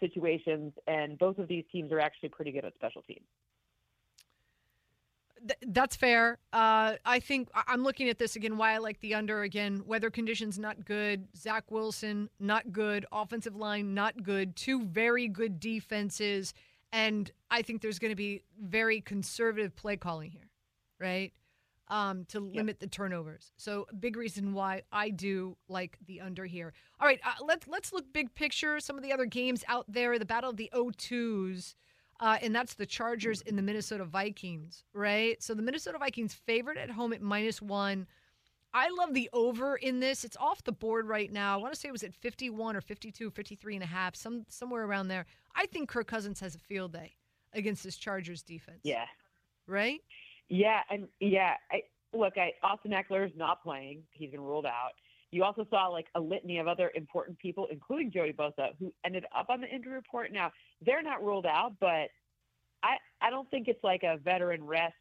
situations 0.00 0.72
and 0.86 1.18
both 1.18 1.38
of 1.38 1.46
these 1.46 1.64
teams 1.70 1.92
are 1.92 2.00
actually 2.00 2.30
pretty 2.30 2.52
good 2.52 2.64
at 2.64 2.74
special 2.74 3.02
teams. 3.02 3.26
Th- 5.40 5.58
that's 5.68 5.96
fair. 5.96 6.38
Uh, 6.52 6.94
I 7.04 7.20
think 7.20 7.48
I'm 7.54 7.82
looking 7.82 8.08
at 8.08 8.18
this 8.18 8.36
again. 8.36 8.56
Why 8.56 8.74
I 8.74 8.78
like 8.78 9.00
the 9.00 9.14
under 9.14 9.42
again. 9.42 9.82
Weather 9.86 10.10
conditions 10.10 10.58
not 10.58 10.84
good. 10.84 11.28
Zach 11.36 11.70
Wilson 11.70 12.30
not 12.40 12.72
good. 12.72 13.06
Offensive 13.12 13.56
line 13.56 13.94
not 13.94 14.22
good. 14.22 14.56
Two 14.56 14.84
very 14.84 15.28
good 15.28 15.60
defenses, 15.60 16.54
and 16.92 17.30
I 17.50 17.62
think 17.62 17.82
there's 17.82 17.98
going 17.98 18.12
to 18.12 18.16
be 18.16 18.42
very 18.60 19.00
conservative 19.00 19.74
play 19.76 19.96
calling 19.96 20.30
here, 20.30 20.50
right? 20.98 21.32
Um, 21.88 22.26
to 22.28 22.40
limit 22.40 22.80
the 22.80 22.86
turnovers. 22.86 23.52
So 23.56 23.86
big 23.98 24.16
reason 24.16 24.52
why 24.52 24.82
I 24.92 25.08
do 25.08 25.56
like 25.68 25.96
the 26.06 26.20
under 26.20 26.44
here. 26.44 26.74
All 27.00 27.06
right, 27.06 27.20
uh, 27.24 27.42
let's 27.42 27.66
let's 27.66 27.94
look 27.94 28.12
big 28.12 28.34
picture. 28.34 28.78
Some 28.78 28.98
of 28.98 29.02
the 29.02 29.12
other 29.12 29.24
games 29.24 29.64
out 29.68 29.86
there. 29.88 30.18
The 30.18 30.26
battle 30.26 30.50
of 30.50 30.56
the 30.56 30.70
O2s. 30.74 31.74
Uh, 32.20 32.36
and 32.42 32.54
that's 32.54 32.74
the 32.74 32.84
Chargers 32.84 33.42
and 33.42 33.56
the 33.56 33.62
Minnesota 33.62 34.04
Vikings, 34.04 34.82
right? 34.92 35.40
So 35.42 35.54
the 35.54 35.62
Minnesota 35.62 35.98
Vikings 35.98 36.34
favored 36.34 36.76
at 36.76 36.90
home 36.90 37.12
at 37.12 37.22
minus 37.22 37.62
one. 37.62 38.08
I 38.74 38.90
love 38.90 39.14
the 39.14 39.30
over 39.32 39.76
in 39.76 40.00
this. 40.00 40.24
It's 40.24 40.36
off 40.36 40.62
the 40.64 40.72
board 40.72 41.08
right 41.08 41.32
now. 41.32 41.54
I 41.54 41.56
want 41.56 41.72
to 41.72 41.80
say 41.80 41.88
it 41.88 41.92
was 41.92 42.02
at 42.02 42.14
51 42.14 42.76
or 42.76 42.80
52, 42.80 43.30
53 43.30 43.74
and 43.74 43.82
a 43.82 43.86
half, 43.86 44.14
some, 44.14 44.44
somewhere 44.48 44.84
around 44.84 45.08
there. 45.08 45.26
I 45.54 45.66
think 45.66 45.88
Kirk 45.88 46.06
Cousins 46.06 46.40
has 46.40 46.54
a 46.54 46.58
field 46.58 46.92
day 46.92 47.14
against 47.54 47.82
this 47.82 47.96
Chargers 47.96 48.42
defense. 48.42 48.80
Yeah. 48.82 49.06
Right? 49.66 50.00
Yeah, 50.48 50.80
and 50.90 51.08
yeah, 51.20 51.54
I 51.70 51.82
look, 52.14 52.34
I 52.36 52.52
Austin 52.62 52.92
Ekeler 52.92 53.26
is 53.26 53.32
not 53.36 53.62
playing. 53.62 54.02
He's 54.12 54.30
been 54.30 54.40
ruled 54.40 54.66
out. 54.66 54.92
You 55.30 55.44
also 55.44 55.66
saw 55.68 55.88
like 55.88 56.06
a 56.14 56.20
litany 56.20 56.58
of 56.58 56.66
other 56.66 56.90
important 56.94 57.38
people, 57.38 57.68
including 57.70 58.10
Joey 58.10 58.32
Bosa, 58.32 58.70
who 58.78 58.92
ended 59.04 59.26
up 59.36 59.50
on 59.50 59.60
the 59.60 59.68
injury 59.68 59.92
report. 59.92 60.32
Now 60.32 60.50
they're 60.84 61.02
not 61.02 61.22
ruled 61.22 61.44
out, 61.44 61.72
but 61.80 62.08
I 62.82 62.96
I 63.20 63.30
don't 63.30 63.50
think 63.50 63.68
it's 63.68 63.82
like 63.84 64.04
a 64.04 64.16
veteran 64.24 64.64
rest 64.64 64.94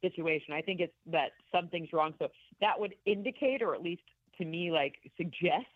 situation. 0.00 0.54
I 0.54 0.62
think 0.62 0.80
it's 0.80 0.94
that 1.06 1.32
something's 1.52 1.92
wrong. 1.92 2.14
So 2.18 2.28
that 2.60 2.78
would 2.78 2.94
indicate, 3.06 3.62
or 3.62 3.74
at 3.74 3.82
least 3.82 4.02
to 4.38 4.44
me, 4.44 4.70
like 4.70 4.94
suggest 5.16 5.66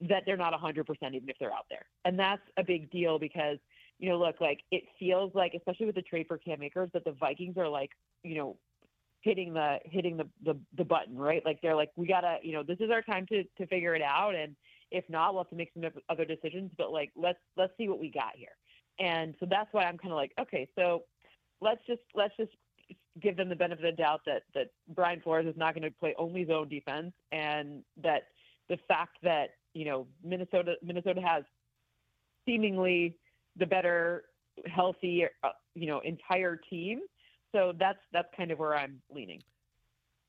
that 0.00 0.24
they're 0.26 0.36
not 0.36 0.52
100% 0.52 0.84
even 1.14 1.28
if 1.28 1.36
they're 1.38 1.52
out 1.52 1.66
there, 1.70 1.86
and 2.04 2.18
that's 2.18 2.42
a 2.56 2.64
big 2.64 2.90
deal 2.90 3.18
because 3.18 3.58
you 4.02 4.08
know, 4.08 4.18
look, 4.18 4.40
like 4.40 4.64
it 4.72 4.82
feels 4.98 5.32
like, 5.32 5.54
especially 5.54 5.86
with 5.86 5.94
the 5.94 6.02
trade 6.02 6.26
for 6.26 6.36
Cam 6.36 6.60
Akers, 6.60 6.90
that 6.92 7.04
the 7.04 7.12
Vikings 7.12 7.56
are 7.56 7.68
like, 7.68 7.90
you 8.24 8.34
know, 8.34 8.56
hitting 9.20 9.54
the 9.54 9.78
hitting 9.84 10.16
the, 10.16 10.28
the 10.44 10.58
the 10.76 10.84
button, 10.84 11.16
right? 11.16 11.40
Like 11.44 11.60
they're 11.62 11.76
like, 11.76 11.90
we 11.94 12.08
gotta, 12.08 12.38
you 12.42 12.52
know, 12.52 12.64
this 12.64 12.78
is 12.80 12.90
our 12.90 13.02
time 13.02 13.26
to 13.26 13.44
to 13.44 13.66
figure 13.68 13.94
it 13.94 14.02
out, 14.02 14.34
and 14.34 14.56
if 14.90 15.04
not, 15.08 15.32
we'll 15.32 15.44
have 15.44 15.50
to 15.50 15.56
make 15.56 15.70
some 15.72 15.88
other 16.08 16.24
decisions. 16.24 16.72
But 16.76 16.90
like, 16.92 17.12
let's 17.14 17.38
let's 17.56 17.72
see 17.78 17.88
what 17.88 18.00
we 18.00 18.10
got 18.10 18.32
here. 18.34 18.56
And 18.98 19.36
so 19.38 19.46
that's 19.48 19.72
why 19.72 19.84
I'm 19.84 19.98
kind 19.98 20.12
of 20.12 20.16
like, 20.16 20.32
okay, 20.40 20.68
so 20.76 21.04
let's 21.60 21.80
just 21.86 22.02
let's 22.14 22.36
just 22.36 22.52
give 23.20 23.36
them 23.36 23.48
the 23.48 23.56
benefit 23.56 23.84
of 23.84 23.96
the 23.96 24.02
doubt 24.02 24.20
that 24.26 24.42
that 24.54 24.68
Brian 24.94 25.20
Flores 25.20 25.46
is 25.46 25.56
not 25.56 25.74
going 25.74 25.82
to 25.82 25.90
play 25.98 26.14
only 26.18 26.46
zone 26.46 26.68
defense, 26.68 27.12
and 27.30 27.82
that 28.02 28.28
the 28.68 28.78
fact 28.88 29.18
that 29.22 29.50
you 29.74 29.84
know 29.84 30.06
Minnesota 30.24 30.74
Minnesota 30.82 31.20
has 31.20 31.44
seemingly 32.46 33.16
the 33.56 33.66
better 33.66 34.24
healthy, 34.66 35.24
uh, 35.42 35.48
you 35.74 35.86
know, 35.86 36.00
entire 36.00 36.56
team. 36.56 37.00
So 37.52 37.72
that's 37.78 37.98
that's 38.12 38.28
kind 38.36 38.50
of 38.50 38.58
where 38.58 38.74
I'm 38.74 39.00
leaning. 39.14 39.42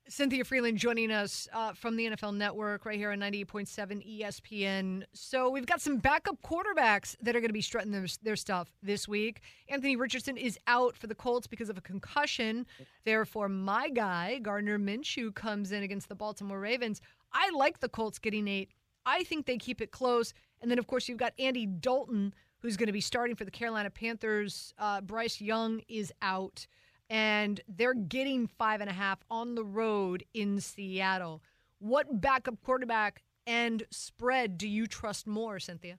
Cynthia 0.06 0.44
Frelund 0.44 0.76
joining 0.76 1.10
us 1.10 1.48
uh, 1.54 1.72
from 1.72 1.96
the 1.96 2.06
NFL 2.06 2.36
Network 2.36 2.84
right 2.84 2.98
here 2.98 3.12
on 3.12 3.20
98.7 3.20 4.20
ESPN. 4.20 5.02
So 5.14 5.48
we've 5.48 5.64
got 5.64 5.80
some 5.80 5.96
backup 5.96 6.36
quarterbacks 6.42 7.16
that 7.22 7.34
are 7.34 7.40
going 7.40 7.48
to 7.48 7.54
be 7.54 7.62
strutting 7.62 7.90
their, 7.90 8.06
their, 8.22 8.36
stuff 8.36 8.68
this 8.82 9.08
week. 9.08 9.40
Anthony 9.70 9.96
Richardson 9.96 10.36
is 10.36 10.58
out 10.66 10.94
for 10.94 11.06
the 11.06 11.14
Colts 11.14 11.46
because 11.46 11.70
of 11.70 11.78
a 11.78 11.80
concussion. 11.80 12.66
Therefore, 13.04 13.48
my 13.48 13.88
guy, 13.88 14.40
Gardner 14.40 14.78
Minshew, 14.78 15.34
comes 15.34 15.72
in 15.72 15.82
against 15.82 16.10
the 16.10 16.14
Baltimore 16.14 16.60
Ravens. 16.60 17.00
I 17.32 17.50
like 17.56 17.80
the 17.80 17.88
Colts 17.88 18.18
getting 18.18 18.46
eight. 18.46 18.70
I 19.06 19.24
think 19.24 19.46
they 19.46 19.56
keep 19.56 19.80
it 19.80 19.90
close. 19.90 20.34
And 20.60 20.70
then, 20.70 20.78
of 20.78 20.86
course, 20.86 21.08
you've 21.08 21.18
got 21.18 21.32
Andy 21.38 21.64
Dalton, 21.64 22.34
who's 22.58 22.76
going 22.76 22.88
to 22.88 22.92
be 22.92 23.00
starting 23.00 23.36
for 23.36 23.46
the 23.46 23.50
Carolina 23.50 23.88
Panthers. 23.88 24.74
Uh, 24.78 25.00
Bryce 25.00 25.40
Young 25.40 25.80
is 25.88 26.12
out 26.20 26.66
and 27.10 27.60
they're 27.68 27.94
getting 27.94 28.46
five 28.46 28.80
and 28.80 28.90
a 28.90 28.92
half 28.92 29.18
on 29.30 29.54
the 29.54 29.64
road 29.64 30.24
in 30.34 30.60
Seattle. 30.60 31.42
What 31.78 32.20
backup 32.20 32.62
quarterback 32.62 33.22
and 33.46 33.82
spread 33.90 34.56
do 34.58 34.68
you 34.68 34.86
trust 34.86 35.26
more, 35.26 35.58
Cynthia? 35.58 35.98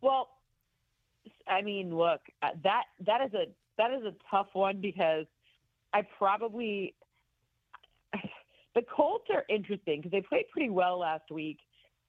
Well, 0.00 0.28
I 1.48 1.62
mean, 1.62 1.96
look, 1.96 2.20
uh, 2.42 2.50
that 2.62 2.84
that 3.06 3.20
is 3.22 3.34
a 3.34 3.46
that 3.78 3.90
is 3.92 4.04
a 4.04 4.14
tough 4.30 4.48
one 4.52 4.80
because 4.80 5.26
I 5.92 6.02
probably 6.18 6.94
the 8.74 8.82
Colts 8.94 9.26
are 9.34 9.44
interesting 9.48 10.00
because 10.00 10.12
they 10.12 10.20
played 10.20 10.44
pretty 10.52 10.70
well 10.70 10.98
last 10.98 11.30
week. 11.30 11.58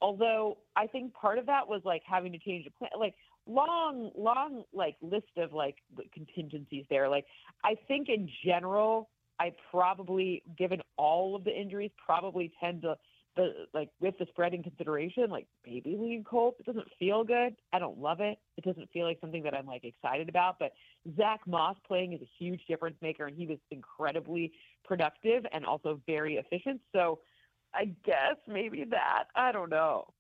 Although 0.02 0.60
I 0.76 0.86
think 0.86 1.14
part 1.14 1.40
of 1.40 1.48
that 1.48 1.68
was 1.68 1.82
like 1.86 2.04
having 2.06 2.32
to 2.34 2.40
change 2.40 2.66
the 2.66 2.72
plan. 2.72 2.92
Like 3.00 3.16
long, 3.48 4.12
long 4.16 4.64
like 4.74 4.96
list 5.02 5.38
of 5.38 5.54
like 5.54 5.78
contingencies 6.14 6.86
there. 6.90 7.10
Like 7.10 7.26
I 7.64 7.76
think 7.88 8.10
in 8.10 8.30
general, 8.46 9.10
I 9.40 9.54
probably, 9.72 10.44
given 10.58 10.82
all 10.98 11.36
of 11.36 11.44
the 11.44 11.52
injuries, 11.52 11.92
probably 12.06 12.52
tend 12.60 12.82
to 12.84 12.96
the 13.36 13.68
like 13.74 13.90
with 14.02 14.18
the 14.18 14.26
spread 14.30 14.54
in 14.54 14.64
consideration, 14.64 15.30
like 15.30 15.48
maybe 15.66 15.96
lean 15.98 16.24
Colts. 16.24 16.60
It 16.60 16.66
doesn't 16.66 16.88
feel 17.00 17.24
good. 17.24 17.56
I 17.72 17.80
don't 17.80 18.00
love 18.00 18.20
it. 18.20 18.40
It 18.58 18.64
doesn't 18.64 18.90
feel 18.92 19.06
like 19.06 19.20
something 19.22 19.44
that 19.44 19.54
I'm 19.54 19.68
like 19.68 19.86
excited 19.86 20.28
about. 20.28 20.58
But 20.60 20.72
Zach 21.16 21.42
Moss 21.46 21.78
playing 21.88 22.14
is 22.14 22.22
a 22.22 22.30
huge 22.40 22.62
difference 22.68 22.98
maker, 23.02 23.28
and 23.28 23.38
he 23.38 23.46
was 23.46 23.60
incredibly 23.72 24.52
productive 24.84 25.46
and 25.54 25.66
also 25.66 26.02
very 26.08 26.38
efficient. 26.38 26.82
So 26.92 27.20
I 27.74 27.92
guess 28.06 28.38
maybe 28.48 28.86
that. 28.90 29.26
I 29.36 29.52
don't 29.52 29.70
know. 29.70 30.14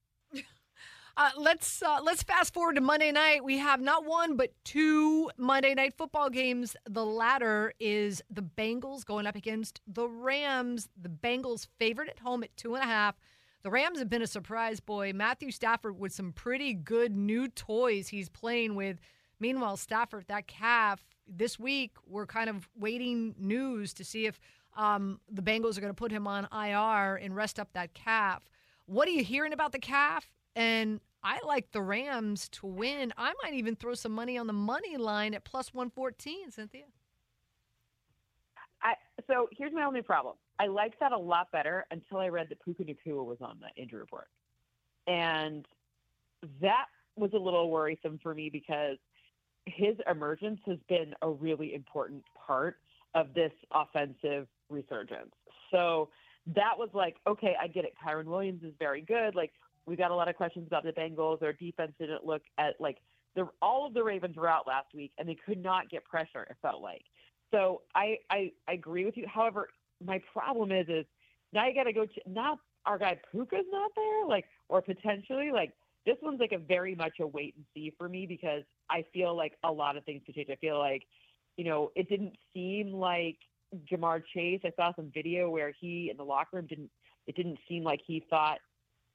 Uh, 1.20 1.32
let's 1.36 1.82
uh, 1.82 1.98
let's 2.04 2.22
fast 2.22 2.54
forward 2.54 2.76
to 2.76 2.82
Monday 2.82 3.12
night. 3.12 3.44
We 3.44 3.58
have 3.58 3.82
not 3.82 4.06
one 4.06 4.38
but 4.38 4.52
two 4.64 5.32
Monday 5.36 5.74
night 5.74 5.96
football 5.98 6.30
games. 6.30 6.76
The 6.88 7.04
latter 7.04 7.74
is 7.80 8.22
the 8.30 8.44
Bengals 8.44 9.04
going 9.04 9.26
up 9.26 9.36
against 9.36 9.82
the 9.88 10.08
Rams. 10.08 10.90
The 10.96 11.10
Bengals 11.10 11.66
favored 11.80 12.08
at 12.08 12.20
home 12.20 12.44
at 12.44 12.56
two 12.56 12.76
and 12.76 12.84
a 12.84 12.88
half. 12.88 13.16
The 13.64 13.72
Rams 13.72 13.98
have 13.98 14.12
been 14.12 14.22
a 14.22 14.28
surprise, 14.28 14.80
boy. 14.80 15.12
Matthew 15.12 15.50
Stafford 15.50 15.98
with 15.98 16.12
some 16.12 16.34
pretty 16.34 16.76
good 16.76 17.16
new 17.16 17.48
toys 17.48 18.10
he's 18.10 18.30
playing 18.30 18.76
with. 18.76 19.00
Meanwhile, 19.40 19.78
Stafford, 19.78 20.26
that 20.28 20.46
calf, 20.46 21.04
this 21.28 21.58
week 21.58 21.96
we're 22.06 22.28
kind 22.28 22.48
of 22.48 22.70
waiting 22.78 23.34
news 23.40 23.92
to 23.96 24.04
see 24.04 24.28
if 24.28 24.40
um, 24.76 25.20
the 25.32 25.42
Bengals 25.42 25.80
are 25.80 25.82
going 25.82 25.90
to 25.90 25.96
put 25.96 26.12
him 26.12 26.28
on 26.28 26.48
IR 26.52 27.16
and 27.16 27.36
rest 27.36 27.60
up 27.60 27.70
that 27.74 27.96
calf. 27.96 28.44
What 28.86 29.08
are 29.08 29.12
you 29.12 29.24
hearing 29.24 29.52
about 29.52 29.72
the 29.72 29.80
calf? 29.80 30.28
And 30.58 31.02
I 31.24 31.40
like 31.46 31.72
the 31.72 31.82
Rams 31.82 32.50
to 32.50 32.66
win. 32.66 33.14
I 33.16 33.32
might 33.44 33.54
even 33.54 33.76
throw 33.76 33.94
some 33.94 34.12
money 34.12 34.40
on 34.40 34.48
the 34.48 34.54
money 34.54 34.98
line 34.98 35.36
at 35.36 35.44
plus 35.44 35.72
114, 35.72 36.50
Cynthia. 36.50 36.86
I, 38.82 38.96
so 39.28 39.48
here's 39.52 39.72
my 39.72 39.84
only 39.84 40.02
problem. 40.02 40.34
I 40.60 40.66
liked 40.66 41.00
that 41.00 41.12
a 41.12 41.18
lot 41.18 41.52
better 41.52 41.86
until 41.92 42.18
I 42.18 42.30
read 42.30 42.48
that 42.50 42.60
Puka 42.64 42.84
Nacua 42.84 43.24
was 43.24 43.38
on 43.40 43.60
the 43.60 43.82
injury 43.82 44.00
report. 44.00 44.30
And 45.06 45.68
that 46.60 46.86
was 47.16 47.32
a 47.34 47.38
little 47.38 47.70
worrisome 47.70 48.20
for 48.24 48.34
me 48.34 48.50
because 48.50 48.98
his 49.66 49.96
emergence 50.10 50.60
has 50.66 50.80
been 50.90 51.14
a 51.22 51.30
really 51.30 51.76
important 51.76 52.24
part 52.48 52.78
of 53.14 53.34
this 53.36 53.52
offensive 53.72 54.48
resurgence. 54.70 55.36
So 55.70 56.10
that 56.56 56.74
was 56.78 56.90
like, 56.94 57.18
okay, 57.28 57.56
I 57.62 57.68
get 57.68 57.86
it. 57.86 57.94
Kyren 58.04 58.26
Williams 58.26 58.64
is 58.64 58.74
very 58.80 59.02
good. 59.02 59.36
Like, 59.36 59.52
we 59.88 59.96
got 59.96 60.12
a 60.12 60.16
lot 60.16 60.28
of 60.28 60.36
questions 60.36 60.68
about 60.68 60.84
the 60.84 60.92
Bengals. 60.92 61.40
Their 61.40 61.54
defense 61.54 61.94
didn't 62.00 62.26
look 62.26 62.44
at 62.58 62.76
like 62.80 62.98
the 63.36 63.48
all 63.62 63.88
of 63.88 63.94
the 63.94 64.04
Ravens 64.04 64.36
were 64.36 64.48
out 64.48 64.68
last 64.68 64.88
week 64.94 65.14
and 65.18 65.28
they 65.28 65.38
could 65.46 65.64
not 65.64 65.90
get 65.90 66.04
pressure. 66.04 66.44
It 66.44 66.58
felt 66.62 66.82
like. 66.82 67.04
So 67.52 67.82
I 67.96 68.18
I, 68.30 68.52
I 68.68 68.74
agree 68.74 69.06
with 69.06 69.16
you. 69.18 69.26
However, 69.34 69.70
my 70.06 70.22
problem 70.32 70.72
is 70.72 70.88
is 70.90 71.06
now 71.54 71.68
you 71.68 71.74
got 71.74 71.84
to 71.84 71.94
go 71.94 72.06
to 72.06 72.22
now 72.28 72.60
our 72.86 72.98
guy 72.98 73.18
Puka's 73.32 73.66
not 73.72 73.92
there, 73.96 74.26
like 74.28 74.46
or 74.68 74.82
potentially 74.82 75.52
like 75.52 75.74
this 76.06 76.18
one's 76.22 76.40
like 76.40 76.52
a 76.52 76.58
very 76.58 76.96
much 76.96 77.14
a 77.20 77.28
wait 77.28 77.56
and 77.56 77.66
see 77.74 77.94
for 77.98 78.08
me 78.10 78.26
because 78.26 78.64
I 78.90 79.04
feel 79.14 79.36
like 79.36 79.54
a 79.64 79.72
lot 79.72 79.98
of 79.98 80.04
things 80.04 80.22
could 80.26 80.36
change. 80.36 80.50
I 80.50 80.56
feel 80.56 80.80
like, 80.80 81.04
you 81.58 81.66
know, 81.66 81.92
it 81.96 82.08
didn't 82.10 82.34
seem 82.54 82.94
like 82.94 83.38
Ja'Marr 83.92 84.24
Chase. 84.34 84.62
I 84.64 84.72
saw 84.78 84.94
some 84.96 85.12
video 85.14 85.50
where 85.50 85.74
he 85.80 86.10
in 86.10 86.18
the 86.18 86.24
locker 86.24 86.58
room 86.58 86.68
didn't. 86.68 86.90
It 87.28 87.36
didn't 87.36 87.60
seem 87.68 87.84
like 87.84 88.00
he 88.08 88.24
thought 88.30 88.60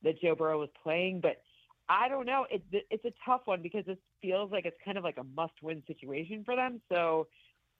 that 0.02 0.21
Joe 0.21 0.35
Burrow 0.35 0.61
was 0.61 0.68
playing, 0.82 1.21
but 1.21 1.42
I 1.88 2.09
don't 2.09 2.26
know. 2.26 2.47
It, 2.50 2.62
it's 2.90 3.04
a 3.04 3.12
tough 3.25 3.42
one 3.44 3.62
because 3.62 3.85
this 3.87 3.99
feels 4.21 4.50
like 4.50 4.64
it's 4.64 4.76
kind 4.85 4.97
of 4.97 5.04
like 5.04 5.18
a 5.18 5.25
must-win 5.25 5.82
situation 5.87 6.42
for 6.44 6.56
them. 6.56 6.80
So, 6.90 7.28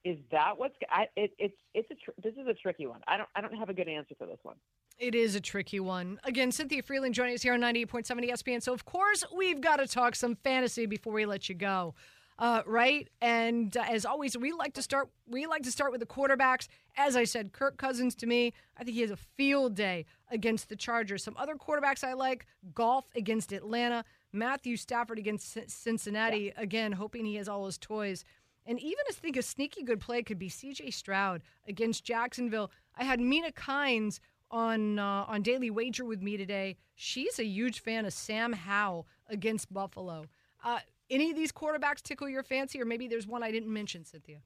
is 0.03 0.17
that 0.31 0.57
what's 0.57 0.75
I, 0.89 1.05
it, 1.15 1.33
it's 1.39 1.55
it's 1.73 1.89
a 1.89 1.95
tr- 1.95 2.11
this 2.21 2.33
is 2.33 2.47
a 2.47 2.53
tricky 2.53 2.85
one. 2.87 2.99
I 3.07 3.17
don't 3.17 3.29
I 3.35 3.41
don't 3.41 3.55
have 3.55 3.69
a 3.69 3.73
good 3.73 3.87
answer 3.87 4.15
for 4.17 4.27
this 4.27 4.39
one. 4.43 4.55
It 4.99 5.15
is 5.15 5.35
a 5.35 5.41
tricky 5.41 5.79
one. 5.79 6.19
Again, 6.23 6.51
Cynthia 6.51 6.83
Frelund 6.83 7.13
joining 7.13 7.33
us 7.33 7.41
here 7.41 7.53
on 7.53 7.61
98.7 7.61 8.29
ESPN. 8.29 8.61
So, 8.61 8.73
of 8.73 8.85
course, 8.85 9.23
we've 9.35 9.59
got 9.59 9.77
to 9.77 9.87
talk 9.87 10.15
some 10.15 10.35
fantasy 10.35 10.85
before 10.85 11.13
we 11.13 11.25
let 11.25 11.49
you 11.49 11.55
go 11.55 11.95
uh, 12.39 12.63
right? 12.65 13.09
And 13.21 13.75
uh, 13.75 13.83
as 13.89 14.05
always, 14.05 14.37
we 14.37 14.51
like 14.53 14.73
to 14.73 14.81
start. 14.81 15.09
We 15.27 15.45
like 15.45 15.63
to 15.63 15.71
start 15.71 15.91
with 15.91 15.99
the 15.99 16.05
quarterbacks. 16.07 16.67
As 16.95 17.15
I 17.15 17.23
said, 17.23 17.53
Kirk 17.53 17.77
Cousins 17.77 18.15
to 18.15 18.27
me, 18.27 18.53
I 18.77 18.83
think 18.83 18.95
he 18.95 19.01
has 19.01 19.11
a 19.11 19.17
field 19.17 19.75
day 19.75 20.05
against 20.29 20.69
the 20.69 20.75
Chargers. 20.75 21.23
Some 21.23 21.35
other 21.37 21.55
quarterbacks 21.55 22.03
I 22.03 22.13
like: 22.13 22.45
Goff 22.73 23.05
against 23.15 23.51
Atlanta, 23.51 24.03
Matthew 24.31 24.77
Stafford 24.77 25.19
against 25.19 25.57
Cincinnati. 25.69 26.51
Yeah. 26.55 26.61
Again, 26.61 26.91
hoping 26.93 27.25
he 27.25 27.35
has 27.35 27.47
all 27.47 27.65
his 27.65 27.77
toys. 27.77 28.23
And 28.65 28.79
even 28.79 29.03
I 29.09 29.13
think 29.13 29.35
a 29.35 29.41
sneaky 29.41 29.83
good 29.83 29.99
play 29.99 30.23
could 30.23 30.39
be 30.39 30.47
C.J. 30.47 30.91
Stroud 30.91 31.43
against 31.67 32.05
Jacksonville. 32.05 32.71
I 32.95 33.03
had 33.03 33.19
Mina 33.19 33.51
Kimes 33.51 34.19
on 34.49 34.99
uh, 34.99 35.25
on 35.27 35.41
Daily 35.41 35.69
Wager 35.69 36.05
with 36.05 36.21
me 36.21 36.37
today. 36.37 36.77
She's 36.95 37.39
a 37.39 37.45
huge 37.45 37.81
fan 37.81 38.05
of 38.05 38.13
Sam 38.13 38.53
Howell 38.53 39.07
against 39.27 39.73
Buffalo. 39.73 40.25
Uh, 40.63 40.79
any 41.13 41.29
of 41.29 41.37
these 41.37 41.51
quarterbacks 41.51 42.01
tickle 42.01 42.27
your 42.27 42.43
fancy, 42.43 42.81
or 42.81 42.85
maybe 42.85 43.07
there's 43.07 43.27
one 43.27 43.43
I 43.43 43.51
didn't 43.51 43.71
mention, 43.71 44.03
Cynthia? 44.03 44.39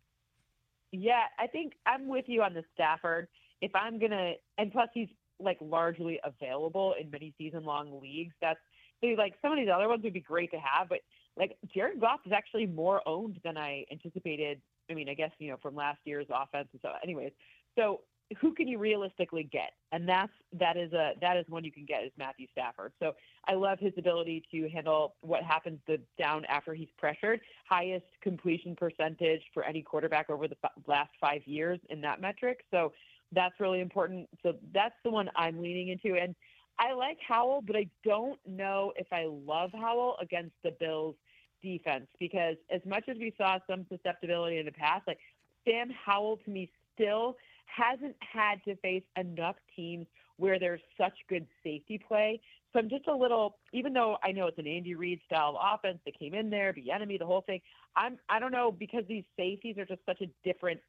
Yeah, 0.91 1.23
I 1.39 1.47
think 1.47 1.73
I'm 1.85 2.07
with 2.07 2.25
you 2.27 2.43
on 2.43 2.53
the 2.53 2.63
Stafford. 2.73 3.27
If 3.61 3.71
I'm 3.75 3.99
gonna, 3.99 4.33
and 4.57 4.71
plus 4.71 4.89
he's 4.93 5.09
like 5.39 5.57
largely 5.61 6.19
available 6.23 6.95
in 6.99 7.09
many 7.09 7.33
season-long 7.37 7.99
leagues. 8.01 8.33
That's 8.41 8.59
so 9.01 9.07
like 9.09 9.35
some 9.41 9.51
of 9.51 9.57
these 9.57 9.69
other 9.73 9.87
ones 9.87 10.03
would 10.03 10.13
be 10.13 10.21
great 10.21 10.51
to 10.51 10.57
have, 10.57 10.89
but 10.89 10.99
like 11.37 11.57
Jared 11.73 12.01
Goff 12.01 12.21
is 12.25 12.31
actually 12.31 12.65
more 12.65 13.01
owned 13.07 13.39
than 13.43 13.57
I 13.57 13.85
anticipated. 13.91 14.61
I 14.89 14.93
mean, 14.93 15.09
I 15.09 15.13
guess 15.13 15.31
you 15.39 15.51
know 15.51 15.57
from 15.61 15.75
last 15.75 15.99
year's 16.05 16.27
offense 16.29 16.69
and 16.71 16.81
so. 16.81 16.89
Anyways, 17.03 17.31
so 17.77 18.01
who 18.41 18.53
can 18.53 18.67
you 18.67 18.77
realistically 18.77 19.47
get? 19.51 19.71
And 19.91 20.07
that's 20.07 20.31
that 20.59 20.75
is 20.75 20.91
a 20.93 21.13
that 21.21 21.37
is 21.37 21.45
one 21.47 21.63
you 21.63 21.71
can 21.71 21.85
get 21.85 22.03
is 22.03 22.11
Matthew 22.17 22.47
Stafford. 22.51 22.91
So 22.99 23.13
I 23.47 23.53
love 23.53 23.79
his 23.79 23.93
ability 23.97 24.43
to 24.51 24.69
handle 24.69 25.15
what 25.21 25.43
happens 25.43 25.79
the 25.87 25.99
down 26.17 26.45
after 26.45 26.73
he's 26.73 26.89
pressured. 26.97 27.39
Highest 27.69 28.05
completion 28.21 28.75
percentage 28.75 29.41
for 29.53 29.63
any 29.63 29.81
quarterback 29.81 30.29
over 30.29 30.47
the 30.47 30.57
last 30.87 31.11
five 31.21 31.41
years 31.45 31.79
in 31.89 32.01
that 32.01 32.19
metric. 32.19 32.65
So 32.71 32.91
that's 33.31 33.55
really 33.59 33.81
important. 33.81 34.29
So 34.43 34.55
that's 34.73 34.95
the 35.03 35.11
one 35.11 35.29
I'm 35.35 35.61
leaning 35.61 35.89
into. 35.89 36.17
And 36.17 36.35
I 36.79 36.93
like 36.93 37.17
Howell, 37.25 37.63
but 37.65 37.75
I 37.75 37.87
don't 38.03 38.39
know 38.45 38.93
if 38.95 39.07
I 39.11 39.25
love 39.25 39.71
Howell 39.73 40.17
against 40.21 40.53
the 40.63 40.71
Bills 40.79 41.15
defense 41.63 42.07
because 42.19 42.55
as 42.69 42.81
much 42.85 43.05
as 43.09 43.17
we 43.17 43.33
saw 43.37 43.57
some 43.69 43.85
susceptibility 43.89 44.59
in 44.59 44.65
the 44.65 44.71
past, 44.71 45.07
like 45.07 45.19
Sam 45.65 45.89
Howell 46.05 46.37
to 46.45 46.49
me 46.51 46.69
still 46.93 47.35
hasn't 47.67 48.15
had 48.19 48.63
to 48.65 48.75
face 48.77 49.03
enough 49.15 49.55
teams 49.75 50.07
where 50.37 50.59
there's 50.59 50.81
such 50.97 51.13
good 51.29 51.45
safety 51.63 51.99
play. 52.07 52.39
So 52.71 52.79
I'm 52.79 52.89
just 52.89 53.07
a 53.07 53.15
little, 53.15 53.57
even 53.73 53.93
though 53.93 54.17
I 54.23 54.31
know 54.31 54.47
it's 54.47 54.59
an 54.59 54.67
Andy 54.67 54.95
Reid 54.95 55.19
style 55.25 55.59
offense 55.61 55.99
that 56.05 56.17
came 56.17 56.33
in 56.33 56.49
there, 56.49 56.73
the 56.73 56.91
enemy, 56.91 57.17
the 57.17 57.25
whole 57.25 57.41
thing. 57.41 57.61
I'm, 57.95 58.17
I 58.29 58.39
don't 58.39 58.51
know 58.51 58.71
because 58.71 59.03
these 59.07 59.23
safeties 59.35 59.77
are 59.77 59.85
just 59.85 60.01
such 60.05 60.21
a 60.21 60.27
different 60.43 60.79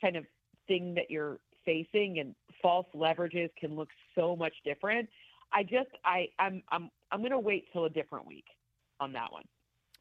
kind 0.00 0.16
of 0.16 0.24
thing 0.66 0.94
that 0.94 1.10
you're 1.10 1.38
facing, 1.64 2.18
and 2.18 2.34
false 2.60 2.86
leverages 2.94 3.50
can 3.58 3.76
look 3.76 3.88
so 4.14 4.34
much 4.34 4.54
different. 4.64 5.08
I 5.52 5.62
just, 5.62 5.90
I, 6.04 6.28
I'm, 6.38 6.62
I'm, 6.70 6.90
I'm 7.12 7.20
going 7.20 7.30
to 7.30 7.38
wait 7.38 7.66
till 7.72 7.84
a 7.84 7.90
different 7.90 8.26
week 8.26 8.46
on 9.00 9.12
that 9.12 9.32
one. 9.32 9.44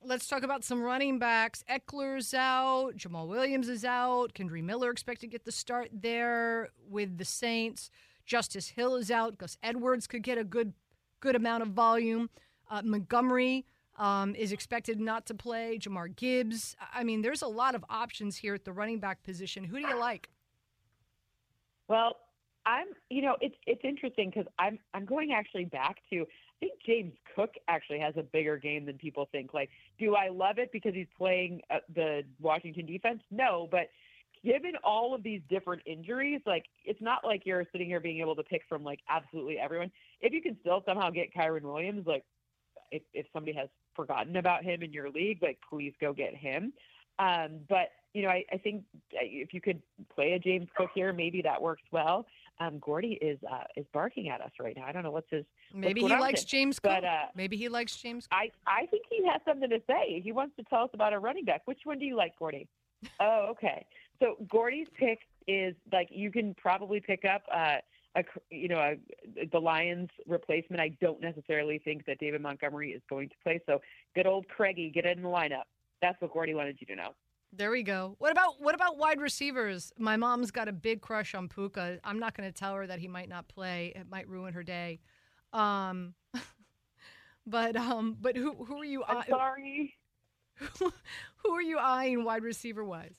Let's 0.03 0.27
talk 0.27 0.43
about 0.43 0.63
some 0.63 0.81
running 0.81 1.19
backs. 1.19 1.63
Ekeler's 1.69 2.33
out. 2.33 2.95
Jamaal 2.95 3.27
Williams 3.27 3.67
is 3.67 3.83
out. 3.83 4.33
Kendre 4.33 4.63
Miller 4.63 4.91
expected 4.91 5.27
to 5.27 5.31
get 5.31 5.43
the 5.43 5.51
start 5.51 5.89
there 5.91 6.69
with 6.89 7.17
the 7.17 7.25
Saints. 7.25 7.89
Justice 8.25 8.69
Hill 8.69 8.95
is 8.95 9.09
out. 9.09 9.37
Gus 9.37 9.57
Edwards 9.63 10.07
could 10.07 10.23
get 10.23 10.37
a 10.37 10.43
good 10.43 10.73
good 11.19 11.35
amount 11.35 11.63
of 11.63 11.69
volume. 11.69 12.29
Uh, 12.69 12.81
Montgomery 12.83 13.65
um, 13.97 14.35
is 14.35 14.51
expected 14.51 14.99
not 14.99 15.25
to 15.25 15.33
play. 15.33 15.79
Jahmyr 15.79 16.15
Gibbs. 16.15 16.75
I 16.93 17.03
mean, 17.03 17.21
there's 17.21 17.41
a 17.41 17.47
lot 17.47 17.73
of 17.73 17.83
options 17.89 18.37
here 18.37 18.53
at 18.53 18.65
the 18.65 18.71
running 18.71 18.99
back 18.99 19.23
position. 19.23 19.63
Who 19.63 19.79
do 19.79 19.87
you 19.87 19.99
like? 19.99 20.29
Well, 21.87 22.17
I'm, 22.65 22.87
you 23.09 23.21
know, 23.21 23.35
it's 23.41 23.55
it's 23.65 23.81
interesting 23.83 24.29
because 24.29 24.45
I'm 24.59 24.77
I'm 24.93 25.05
going 25.05 25.31
actually 25.33 25.65
back 25.65 25.97
to 26.11 26.25
think 26.59 26.73
James 26.85 27.13
Cook 27.35 27.55
actually 27.67 27.99
has 27.99 28.15
a 28.17 28.23
bigger 28.23 28.57
game 28.57 28.85
than 28.85 28.97
people 28.97 29.27
think. 29.31 29.53
Like, 29.53 29.69
do 29.99 30.15
I 30.15 30.29
love 30.29 30.57
it 30.57 30.71
because 30.71 30.93
he's 30.93 31.07
playing 31.17 31.61
uh, 31.69 31.77
the 31.93 32.23
Washington 32.39 32.85
defense? 32.85 33.21
No, 33.31 33.67
but 33.69 33.89
given 34.43 34.73
all 34.83 35.13
of 35.13 35.23
these 35.23 35.41
different 35.49 35.81
injuries, 35.85 36.41
like 36.45 36.65
it's 36.85 37.01
not 37.01 37.25
like 37.25 37.43
you're 37.45 37.65
sitting 37.71 37.87
here 37.87 37.99
being 37.99 38.19
able 38.19 38.35
to 38.35 38.43
pick 38.43 38.61
from 38.69 38.83
like 38.83 38.99
absolutely 39.09 39.57
everyone. 39.59 39.91
If 40.21 40.33
you 40.33 40.41
can 40.41 40.57
still 40.61 40.83
somehow 40.85 41.09
get 41.09 41.33
Kyren 41.33 41.61
Williams, 41.63 42.05
like 42.07 42.23
if 42.91 43.01
if 43.13 43.25
somebody 43.33 43.55
has 43.57 43.69
forgotten 43.95 44.35
about 44.37 44.63
him 44.63 44.83
in 44.83 44.93
your 44.93 45.09
league, 45.09 45.39
like 45.41 45.59
please 45.69 45.93
go 45.99 46.13
get 46.13 46.35
him. 46.35 46.73
Um, 47.19 47.59
but 47.67 47.89
you 48.13 48.23
know, 48.23 48.29
I, 48.29 48.45
I 48.51 48.57
think 48.57 48.83
if 49.11 49.53
you 49.53 49.61
could 49.61 49.81
play 50.13 50.33
a 50.33 50.39
James 50.39 50.67
Cook 50.75 50.89
here, 50.95 51.13
maybe 51.13 51.41
that 51.43 51.61
works 51.61 51.83
well. 51.91 52.25
Um, 52.59 52.79
Gordy 52.79 53.19
is 53.21 53.37
uh, 53.51 53.63
is 53.75 53.85
barking 53.93 54.29
at 54.29 54.41
us 54.41 54.51
right 54.59 54.75
now. 54.75 54.85
I 54.87 54.91
don't 54.91 55.03
know 55.03 55.11
what's 55.11 55.29
his. 55.29 55.45
Maybe 55.73 56.01
what's 56.01 56.13
he 56.13 56.19
likes 56.19 56.43
James 56.43 56.79
Cook. 56.79 56.91
But, 56.91 57.03
uh, 57.03 57.25
maybe 57.35 57.55
he 57.57 57.69
likes 57.69 57.95
James. 57.97 58.27
Cook. 58.27 58.39
I 58.39 58.51
I 58.65 58.85
think 58.87 59.03
he 59.09 59.25
has 59.27 59.41
something 59.45 59.69
to 59.69 59.81
say. 59.87 60.21
He 60.23 60.31
wants 60.31 60.55
to 60.57 60.63
tell 60.63 60.83
us 60.83 60.89
about 60.93 61.13
a 61.13 61.19
running 61.19 61.45
back. 61.45 61.61
Which 61.65 61.81
one 61.83 61.99
do 61.99 62.05
you 62.05 62.15
like, 62.15 62.37
Gordy? 62.39 62.67
oh, 63.19 63.47
okay. 63.51 63.85
So 64.19 64.35
Gordy's 64.49 64.87
pick 64.97 65.19
is 65.47 65.75
like 65.91 66.09
you 66.11 66.31
can 66.31 66.55
probably 66.55 66.99
pick 66.99 67.25
up. 67.25 67.43
Uh, 67.53 67.77
a, 68.15 68.23
you 68.49 68.67
know, 68.67 68.79
a, 68.79 69.45
the 69.51 69.59
Lions 69.59 70.09
replacement. 70.25 70.81
I 70.81 70.89
don't 70.99 71.21
necessarily 71.21 71.77
think 71.77 72.05
that 72.05 72.17
David 72.17 72.41
Montgomery 72.41 72.91
is 72.91 73.01
going 73.09 73.29
to 73.29 73.35
play. 73.43 73.61
So 73.67 73.79
good 74.15 74.25
old 74.25 74.47
Craigie, 74.47 74.89
get 74.89 75.05
in 75.05 75.21
the 75.21 75.29
lineup. 75.29 75.65
That's 76.01 76.19
what 76.19 76.33
Gordy 76.33 76.55
wanted 76.55 76.77
you 76.79 76.87
to 76.87 76.95
know. 76.95 77.13
There 77.57 77.71
we 77.71 77.81
go. 77.81 78.15
What 78.19 78.31
about 78.31 78.61
what 78.61 78.75
about 78.75 78.97
wide 78.97 79.19
receivers? 79.19 79.91
My 79.97 80.15
mom's 80.15 80.51
got 80.51 80.67
a 80.67 80.71
big 80.71 81.01
crush 81.01 81.33
on 81.33 81.49
Puka. 81.49 81.99
I'm 82.03 82.19
not 82.19 82.37
going 82.37 82.47
to 82.47 82.53
tell 82.53 82.75
her 82.75 82.85
that 82.85 82.99
he 82.99 83.07
might 83.07 83.29
not 83.29 83.47
play. 83.47 83.93
It 83.95 84.07
might 84.07 84.29
ruin 84.29 84.53
her 84.53 84.61
day. 84.61 84.99
Um, 85.53 86.13
but 87.47 87.75
um, 87.75 88.15
but 88.21 88.37
who 88.37 88.63
who 88.63 88.77
are 88.77 88.85
you? 88.85 89.03
I'm 89.03 89.23
sorry. 89.27 89.95
Who, 90.77 90.93
who 91.43 91.51
are 91.51 91.61
you 91.61 91.79
eyeing 91.79 92.23
wide 92.23 92.43
receiver 92.43 92.85
wise? 92.85 93.15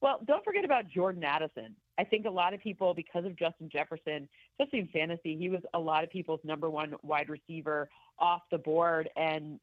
Well, 0.00 0.18
don't 0.26 0.44
forget 0.44 0.64
about 0.64 0.88
Jordan 0.88 1.22
Addison. 1.22 1.76
I 1.96 2.02
think 2.02 2.26
a 2.26 2.30
lot 2.30 2.54
of 2.54 2.60
people, 2.60 2.94
because 2.94 3.24
of 3.24 3.36
Justin 3.36 3.68
Jefferson, 3.70 4.28
especially 4.58 4.80
in 4.80 4.88
fantasy, 4.88 5.36
he 5.36 5.48
was 5.48 5.60
a 5.74 5.78
lot 5.78 6.02
of 6.02 6.10
people's 6.10 6.40
number 6.42 6.68
one 6.70 6.94
wide 7.02 7.28
receiver 7.28 7.88
off 8.18 8.40
the 8.50 8.58
board. 8.58 9.10
And 9.16 9.60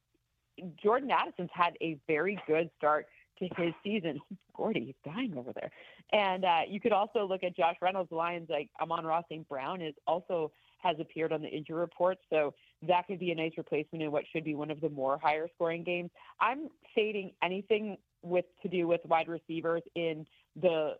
Jordan 0.81 1.11
Addison's 1.11 1.49
had 1.53 1.73
a 1.81 1.97
very 2.07 2.39
good 2.47 2.69
start 2.77 3.07
to 3.39 3.49
his 3.57 3.73
season. 3.83 4.19
Gordy, 4.55 4.85
he's 4.85 5.13
dying 5.13 5.37
over 5.37 5.51
there. 5.53 5.71
And 6.11 6.45
uh, 6.45 6.61
you 6.67 6.79
could 6.79 6.91
also 6.91 7.25
look 7.25 7.43
at 7.43 7.55
Josh 7.55 7.75
Reynolds, 7.81 8.11
Lions, 8.11 8.47
like 8.49 8.69
Amon-Ra 8.81 9.21
St. 9.29 9.47
Brown 9.47 9.81
is 9.81 9.93
also 10.05 10.51
has 10.79 10.95
appeared 10.99 11.33
on 11.33 11.41
the 11.41 11.47
injury 11.47 11.77
report. 11.77 12.17
So 12.29 12.53
that 12.87 13.07
could 13.07 13.19
be 13.19 13.31
a 13.31 13.35
nice 13.35 13.53
replacement 13.57 14.03
in 14.03 14.11
what 14.11 14.23
should 14.31 14.43
be 14.43 14.55
one 14.55 14.71
of 14.71 14.79
the 14.79 14.89
more 14.89 15.19
higher 15.21 15.47
scoring 15.55 15.83
games. 15.83 16.11
I'm 16.39 16.69
fading 16.93 17.31
anything 17.43 17.97
with 18.21 18.45
to 18.61 18.67
do 18.67 18.87
with 18.87 19.01
wide 19.05 19.27
receivers 19.27 19.81
in 19.95 20.25
the 20.61 20.95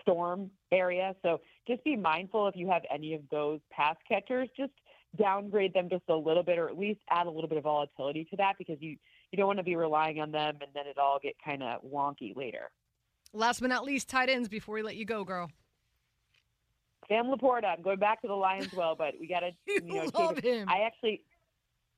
storm 0.00 0.50
area. 0.70 1.14
So 1.22 1.40
just 1.66 1.82
be 1.84 1.96
mindful 1.96 2.48
if 2.48 2.56
you 2.56 2.68
have 2.68 2.82
any 2.92 3.14
of 3.14 3.22
those 3.30 3.60
pass 3.70 3.96
catchers, 4.08 4.48
just 4.56 4.72
downgrade 5.18 5.74
them 5.74 5.88
just 5.90 6.04
a 6.08 6.14
little 6.14 6.42
bit 6.42 6.58
or 6.58 6.68
at 6.68 6.78
least 6.78 7.00
add 7.10 7.26
a 7.26 7.30
little 7.30 7.48
bit 7.48 7.58
of 7.58 7.64
volatility 7.64 8.24
to 8.30 8.36
that 8.36 8.54
because 8.58 8.78
you 8.80 8.96
you 9.32 9.38
don't 9.38 9.46
want 9.46 9.58
to 9.58 9.64
be 9.64 9.76
relying 9.76 10.20
on 10.20 10.30
them 10.30 10.58
and 10.60 10.70
then 10.74 10.86
it 10.86 10.98
all 10.98 11.18
get 11.20 11.34
kind 11.44 11.62
of 11.62 11.82
wonky 11.82 12.36
later. 12.36 12.70
Last 13.32 13.60
but 13.60 13.70
not 13.70 13.84
least, 13.84 14.08
tight 14.08 14.28
ends 14.28 14.48
before 14.48 14.74
we 14.74 14.82
let 14.82 14.96
you 14.96 15.06
go, 15.06 15.24
girl. 15.24 15.50
Sam 17.08 17.26
LaPorta. 17.26 17.64
I'm 17.64 17.82
going 17.82 17.98
back 17.98 18.20
to 18.22 18.28
the 18.28 18.34
Lions 18.34 18.72
well, 18.72 18.94
but 18.94 19.14
we 19.18 19.26
got 19.26 19.40
to 19.40 19.50
you, 19.66 19.80
you 19.84 19.94
know 19.94 20.10
love 20.14 20.38
him. 20.38 20.68
I 20.68 20.80
actually 20.80 21.22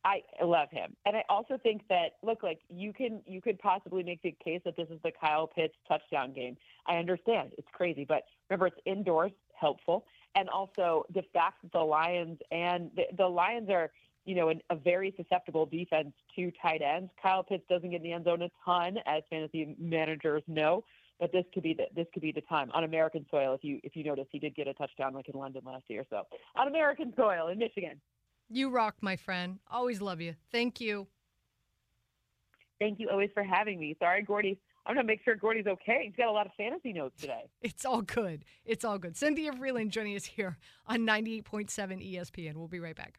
I 0.05 0.21
love 0.43 0.71
him. 0.71 0.95
And 1.07 1.17
I 1.17 1.25
also 1.29 1.59
think 1.63 1.83
that 1.89 2.17
look 2.23 2.43
like 2.43 2.61
you 2.69 2.93
can 2.93 3.21
you 3.27 3.41
could 3.41 3.59
possibly 3.59 4.03
make 4.03 4.23
the 4.23 4.35
case 4.45 4.61
that 4.65 4.77
this 4.77 4.89
is 4.91 5.01
the 5.03 5.11
Kyle 5.19 5.47
Pitts 5.47 5.75
touchdown 5.89 6.33
game. 6.33 6.57
I 6.87 6.97
understand. 6.97 7.53
It's 7.59 7.69
crazy, 7.73 8.05
but 8.05 8.23
remember 8.49 8.67
it's 8.69 8.77
indoors, 8.85 9.33
helpful. 9.59 10.05
And 10.35 10.49
also 10.49 11.05
the 11.15 11.23
fact 11.33 11.63
that 11.63 11.73
the 11.73 11.81
Lions 11.81 12.39
and 12.51 12.91
the, 12.97 13.05
the 13.17 13.27
Lions 13.27 13.71
are, 13.71 13.91
you 14.25 14.35
know, 14.35 14.49
an, 14.49 14.61
a 14.71 14.77
very 14.77 15.13
susceptible 15.17 15.67
defense 15.67 16.13
to 16.37 16.53
tight 16.63 16.83
ends. 16.83 17.11
Kyle 17.23 17.43
Pitts 17.43 17.65
doesn't 17.69 17.91
get 17.91 17.97
in 17.97 18.03
the 18.03 18.13
end 18.13 18.25
zone 18.25 18.43
a 18.43 18.51
ton, 18.65 18.99
as 19.07 19.23
fantasy 19.31 19.77
managers 19.79 20.43
know. 20.47 20.85
But 21.21 21.31
this 21.33 21.45
could 21.55 21.63
be 21.63 21.75
the 21.75 21.85
this 21.95 22.07
could 22.13 22.23
be 22.23 22.33
the 22.33 22.41
time 22.43 22.71
on 22.75 22.85
American 22.85 23.25
soil. 23.31 23.55
If 23.55 23.63
you 23.63 23.81
if 23.85 23.95
you 23.95 24.03
notice, 24.03 24.27
he 24.31 24.39
did 24.39 24.55
get 24.57 24.67
a 24.67 24.75
touchdown 24.75 25.15
like 25.15 25.29
in 25.29 25.39
London 25.39 25.63
last 25.65 25.85
year. 25.89 26.05
So 26.11 26.23
on 26.57 26.69
American 26.69 27.13
soil 27.17 27.49
in 27.49 27.59
Michigan. 27.59 28.01
You 28.51 28.71
rock, 28.71 28.97
my 29.01 29.17
friend. 29.17 29.59
Always 29.71 30.01
love 30.01 30.21
you. 30.21 30.35
Thank 30.51 30.81
you. 30.81 31.07
Thank 32.81 32.99
you 32.99 33.09
always 33.11 33.31
for 33.33 33.43
having 33.43 33.79
me. 33.79 33.97
Sorry, 33.99 34.23
Gordy. 34.23 34.59
I'm 34.87 34.95
going 34.95 35.07
to 35.07 35.11
make 35.11 35.25
sure 35.25 35.35
Gordy's 35.35 35.67
okay. 35.67 36.03
He's 36.05 36.17
got 36.17 36.29
a 36.29 36.33
lot 36.33 36.45
of 36.45 36.53
fantasy 36.57 36.93
notes 36.93 37.19
today. 37.19 37.45
It's 37.63 37.87
all 37.87 38.03
good. 38.03 38.45
It's 38.67 38.85
all 38.85 38.99
good. 38.99 39.17
Cynthia 39.17 39.53
Frelund 39.53 39.89
joining 39.89 40.15
us 40.15 40.27
here 40.27 40.59
on 40.87 41.01
98.7 41.01 41.71
ESPN. 41.71 42.57
We'll 42.57 42.69
be 42.69 42.81
right 42.81 42.95
back. 42.95 43.19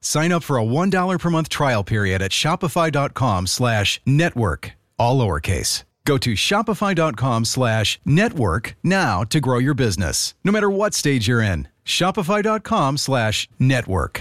Sign 0.00 0.32
up 0.32 0.42
for 0.42 0.58
a 0.58 0.62
$1 0.64 1.18
per 1.18 1.30
month 1.30 1.48
trial 1.48 1.84
period 1.84 2.22
at 2.22 2.30
shopify.com 2.30 3.46
slash 3.46 4.00
network, 4.06 4.72
all 4.98 5.18
lowercase. 5.18 5.84
Go 6.04 6.18
to 6.18 6.32
shopify.com 6.32 7.44
slash 7.44 8.00
network 8.04 8.74
now 8.82 9.22
to 9.24 9.40
grow 9.40 9.58
your 9.58 9.74
business, 9.74 10.34
no 10.42 10.50
matter 10.50 10.70
what 10.70 10.94
stage 10.94 11.28
you're 11.28 11.42
in. 11.42 11.68
Shopify.com 11.84 12.96
slash 12.96 13.48
network. 13.58 14.20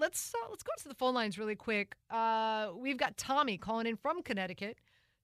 Let's 0.00 0.32
uh, 0.34 0.46
let's 0.50 0.62
go 0.62 0.72
to 0.78 0.88
the 0.88 0.94
phone 0.94 1.14
lines 1.14 1.38
really 1.38 1.56
quick. 1.56 1.94
Uh, 2.08 2.68
we've 2.76 2.96
got 2.96 3.16
Tommy 3.16 3.58
calling 3.58 3.86
in 3.86 3.96
from 3.96 4.22
Connecticut. 4.22 4.78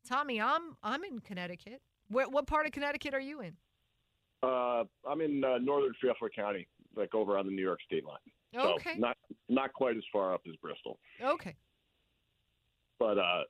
Tommy, 0.09 0.41
I'm 0.41 0.77
I'm 0.83 1.05
in 1.05 1.21
Connecticut. 1.21 1.81
Where, 2.09 2.29
what 2.29 2.47
part 2.47 2.67
of 2.67 2.73
Connecticut 2.73 3.15
are 3.15 3.21
you 3.21 3.41
in? 3.41 3.57
Uh, 4.45 4.85
I'm 5.09 5.21
in 5.21 5.43
uh, 5.45 5.59
northern 5.59 5.95
Fairfield 6.01 6.33
County, 6.35 6.67
like 6.97 7.15
over 7.15 7.39
on 7.39 7.47
the 7.47 7.53
New 7.53 7.63
York 7.63 7.81
state 7.87 8.05
line. 8.05 8.19
Okay. 8.57 8.95
So 8.95 9.01
not 9.01 9.17
not 9.49 9.73
quite 9.73 9.97
as 9.97 10.05
far 10.13 10.35
up 10.35 10.43
as 10.49 10.55
Bristol. 10.57 10.99
Okay. 11.23 11.55
But 12.99 13.19
uh, 13.19 13.43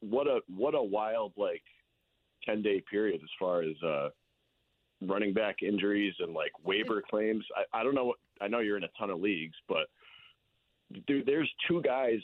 what 0.00 0.26
a 0.26 0.40
what 0.54 0.74
a 0.74 0.82
wild 0.82 1.32
like 1.36 1.62
ten 2.44 2.62
day 2.62 2.82
period 2.90 3.20
as 3.22 3.30
far 3.38 3.62
as 3.62 3.82
uh, 3.82 4.08
running 5.06 5.32
back 5.32 5.62
injuries 5.62 6.14
and 6.18 6.34
like 6.34 6.52
waiver 6.64 7.02
claims. 7.08 7.44
I, 7.56 7.80
I 7.80 7.82
don't 7.82 7.94
know 7.94 8.06
what 8.06 8.18
I 8.40 8.48
know 8.48 8.58
you're 8.58 8.76
in 8.76 8.84
a 8.84 8.90
ton 8.98 9.10
of 9.10 9.20
leagues, 9.20 9.56
but 9.68 9.86
dude, 11.06 11.26
there's 11.26 11.50
two 11.68 11.82
guys 11.82 12.20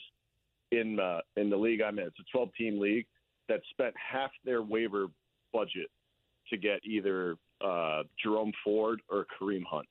in 0.73 1.01
uh, 1.01 1.21
in 1.37 1.51
the 1.51 1.57
league 1.57 1.81
I'm 1.81 1.99
in. 1.99 2.07
It's 2.07 2.19
a 2.19 2.25
12 2.33 2.51
team 2.59 2.81
league 2.81 3.07
that 3.49 3.61
spent 3.71 3.95
half 3.97 4.31
their 4.45 4.62
waiver 4.62 5.07
budget 5.53 5.89
to 6.51 6.57
get 6.57 6.81
either 6.85 7.37
uh, 7.64 8.03
Jerome 8.23 8.53
Ford 8.64 9.03
or 9.09 9.27
Kareem 9.40 9.64
Hunt. 9.69 9.87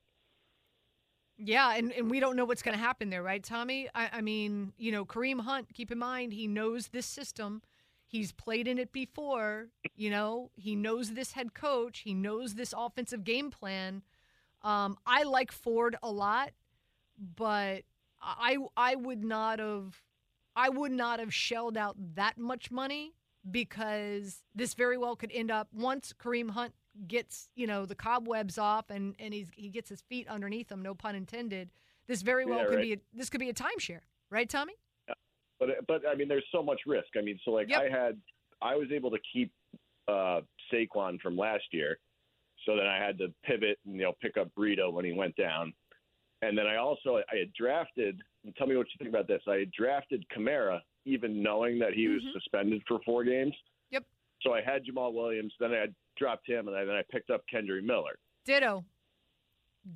Yeah, 1.38 1.74
and, 1.76 1.92
and 1.92 2.10
we 2.10 2.18
don't 2.18 2.34
know 2.34 2.46
what's 2.46 2.62
going 2.62 2.76
to 2.76 2.82
happen 2.82 3.10
there, 3.10 3.22
right, 3.22 3.42
Tommy? 3.42 3.88
I, 3.94 4.08
I 4.14 4.20
mean, 4.22 4.72
you 4.78 4.90
know, 4.90 5.04
Kareem 5.04 5.40
Hunt, 5.40 5.68
keep 5.74 5.92
in 5.92 5.98
mind, 5.98 6.32
he 6.32 6.46
knows 6.46 6.88
this 6.88 7.04
system. 7.04 7.60
He's 8.06 8.32
played 8.32 8.66
in 8.66 8.78
it 8.78 8.92
before. 8.92 9.66
You 9.94 10.10
know, 10.10 10.50
he 10.54 10.74
knows 10.74 11.12
this 11.12 11.32
head 11.32 11.52
coach. 11.52 12.00
He 12.00 12.14
knows 12.14 12.54
this 12.54 12.72
offensive 12.76 13.24
game 13.24 13.50
plan. 13.50 14.02
Um, 14.62 14.96
I 15.06 15.24
like 15.24 15.52
Ford 15.52 15.96
a 16.02 16.10
lot, 16.10 16.52
but 17.36 17.82
I 18.20 18.56
I 18.76 18.94
would 18.94 19.22
not 19.22 19.58
have 19.58 20.02
I 20.54 20.68
would 20.68 20.92
not 20.92 21.20
have 21.20 21.34
shelled 21.34 21.76
out 21.76 21.96
that 22.14 22.38
much 22.38 22.70
money 22.70 23.12
because 23.48 24.42
this 24.54 24.74
very 24.74 24.96
well 24.96 25.16
could 25.16 25.30
end 25.32 25.50
up 25.50 25.68
once 25.72 26.14
Kareem 26.18 26.50
Hunt 26.50 26.74
gets 27.06 27.48
you 27.54 27.66
know 27.66 27.86
the 27.86 27.94
cobwebs 27.94 28.58
off 28.58 28.90
and 28.90 29.14
and 29.18 29.32
he's 29.34 29.48
he 29.54 29.68
gets 29.68 29.88
his 29.88 30.00
feet 30.02 30.28
underneath 30.28 30.70
him. 30.70 30.82
No 30.82 30.94
pun 30.94 31.14
intended. 31.14 31.70
This 32.08 32.22
very 32.22 32.44
well 32.46 32.58
Yeah, 32.60 32.66
could 32.66 32.76
right. 32.76 32.82
be 32.82 32.92
a, 32.94 32.96
this 33.12 33.28
could 33.30 33.40
be 33.40 33.48
a 33.48 33.54
timeshare, 33.54 34.00
right, 34.30 34.48
Tommy? 34.48 34.74
But 35.58 35.70
but 35.88 36.02
I 36.08 36.14
mean, 36.14 36.28
there's 36.28 36.44
so 36.52 36.62
much 36.62 36.80
risk. 36.86 37.08
I 37.16 37.22
mean, 37.22 37.38
so 37.44 37.50
like 37.52 37.68
Yep. 37.70 37.80
I 37.80 37.88
had, 37.88 38.18
I 38.62 38.74
was 38.76 38.88
able 38.92 39.10
to 39.10 39.18
keep 39.32 39.50
uh, 40.06 40.40
Saquon 40.72 41.20
from 41.20 41.36
last 41.36 41.64
year, 41.72 41.98
so 42.64 42.76
then 42.76 42.86
I 42.86 42.98
had 42.98 43.18
to 43.18 43.32
pivot 43.44 43.78
and 43.86 43.96
you 43.96 44.02
know 44.02 44.12
pick 44.20 44.36
up 44.36 44.48
Burrito 44.56 44.92
when 44.92 45.04
he 45.04 45.12
went 45.12 45.34
down, 45.36 45.72
and 46.42 46.56
then 46.56 46.66
I 46.66 46.76
also 46.76 47.16
I 47.32 47.36
had 47.36 47.52
drafted. 47.54 48.20
Tell 48.56 48.66
me 48.66 48.76
what 48.76 48.86
you 48.86 48.98
think 48.98 49.08
about 49.10 49.26
this. 49.26 49.42
I 49.48 49.56
had 49.56 49.72
drafted 49.72 50.24
Kamara, 50.28 50.80
even 51.06 51.42
knowing 51.42 51.78
that 51.80 51.94
he 51.94 52.06
was 52.06 52.22
Mhm. 52.22 52.32
suspended 52.34 52.82
for 52.86 53.00
four 53.04 53.24
games. 53.24 53.54
So 54.42 54.52
I 54.52 54.60
had 54.60 54.82
Jamaal 54.84 55.12
Williams, 55.12 55.52
then 55.58 55.72
I 55.72 55.86
dropped 56.16 56.48
him, 56.48 56.68
and 56.68 56.76
then 56.76 56.94
I 56.94 57.02
picked 57.10 57.30
up 57.30 57.42
Kendre 57.52 57.82
Miller. 57.82 58.18
Ditto. 58.44 58.84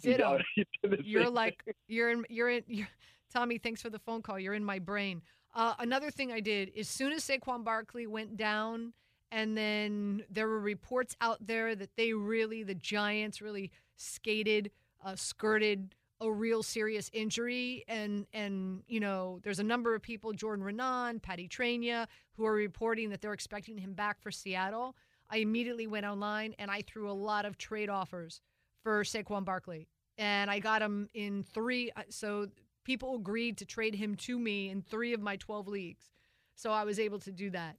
Ditto. 0.03 0.39
You 0.57 0.65
the 0.83 0.99
You're 1.05 1.31
like 1.31 1.63
you're 1.89 2.11
in 2.11 2.25
you're 2.29 2.51
in 2.51 2.63
you're, 2.67 2.89
Tommy, 3.33 3.59
thanks 3.59 3.83
for 3.83 3.91
the 3.91 3.99
phone 3.99 4.23
call. 4.23 4.39
You're 4.39 4.55
in 4.55 4.65
my 4.65 4.79
brain. 4.79 5.23
Uh, 5.55 5.75
another 5.79 6.11
thing 6.11 6.33
I 6.33 6.41
did 6.41 6.71
as 6.79 6.89
soon 6.89 7.13
as 7.13 7.25
Saquon 7.25 7.65
Barkley 7.65 8.07
went 8.07 8.37
down, 8.37 8.93
and 9.33 9.57
then 9.57 10.23
there 10.31 10.49
were 10.49 10.61
reports 10.61 11.17
out 11.21 11.45
there 11.45 11.75
that 11.75 11.97
they 11.97 12.13
really, 12.13 12.63
the 12.63 12.75
Giants 12.75 13.41
really 13.41 13.71
skated, 13.97 14.71
uh, 15.05 15.17
skirted 15.17 15.95
a 16.21 16.31
real 16.31 16.63
serious 16.63 17.11
injury, 17.13 17.85
and 17.89 18.27
and 18.33 18.83
you 18.89 19.01
know 19.01 19.41
there's 19.43 19.59
a 19.59 19.65
number 19.65 19.95
of 19.95 20.03
people, 20.03 20.33
Jordan 20.33 20.65
Raanan, 20.65 21.21
Patty 21.23 21.49
Traina, 21.49 22.07
who 22.37 22.45
are 22.45 22.53
reporting 22.53 23.11
that 23.11 23.21
they're 23.21 23.33
expecting 23.33 23.79
him 23.79 23.95
back 23.95 24.21
for 24.21 24.31
Seattle. 24.31 24.97
I 25.31 25.39
immediately 25.39 25.87
went 25.87 26.07
online 26.07 26.55
and 26.59 26.71
I 26.71 26.83
threw 26.83 27.11
a 27.11 27.13
lot 27.13 27.45
of 27.45 27.57
trade 27.57 27.89
offers 27.89 28.41
for 28.83 29.05
Saquon 29.05 29.45
Barkley, 29.45 29.87
and 30.19 30.51
I 30.51 30.59
got 30.59 30.83
him 30.83 31.09
in 31.15 31.43
three. 31.43 31.91
uh, 31.97 32.03
So 32.09 32.49
people 32.85 33.15
agreed 33.17 33.57
to 33.59 33.65
trade 33.65 33.95
him 33.95 34.15
to 34.17 34.39
me 34.39 34.69
in 34.71 34.83
three 34.83 35.13
of 35.13 35.21
my 35.21 35.37
12 35.37 35.69
leagues. 35.69 36.11
So 36.55 36.73
I 36.73 36.85
was 36.85 36.99
able 36.99 37.19
to 37.21 37.31
do 37.31 37.51
that, 37.51 37.77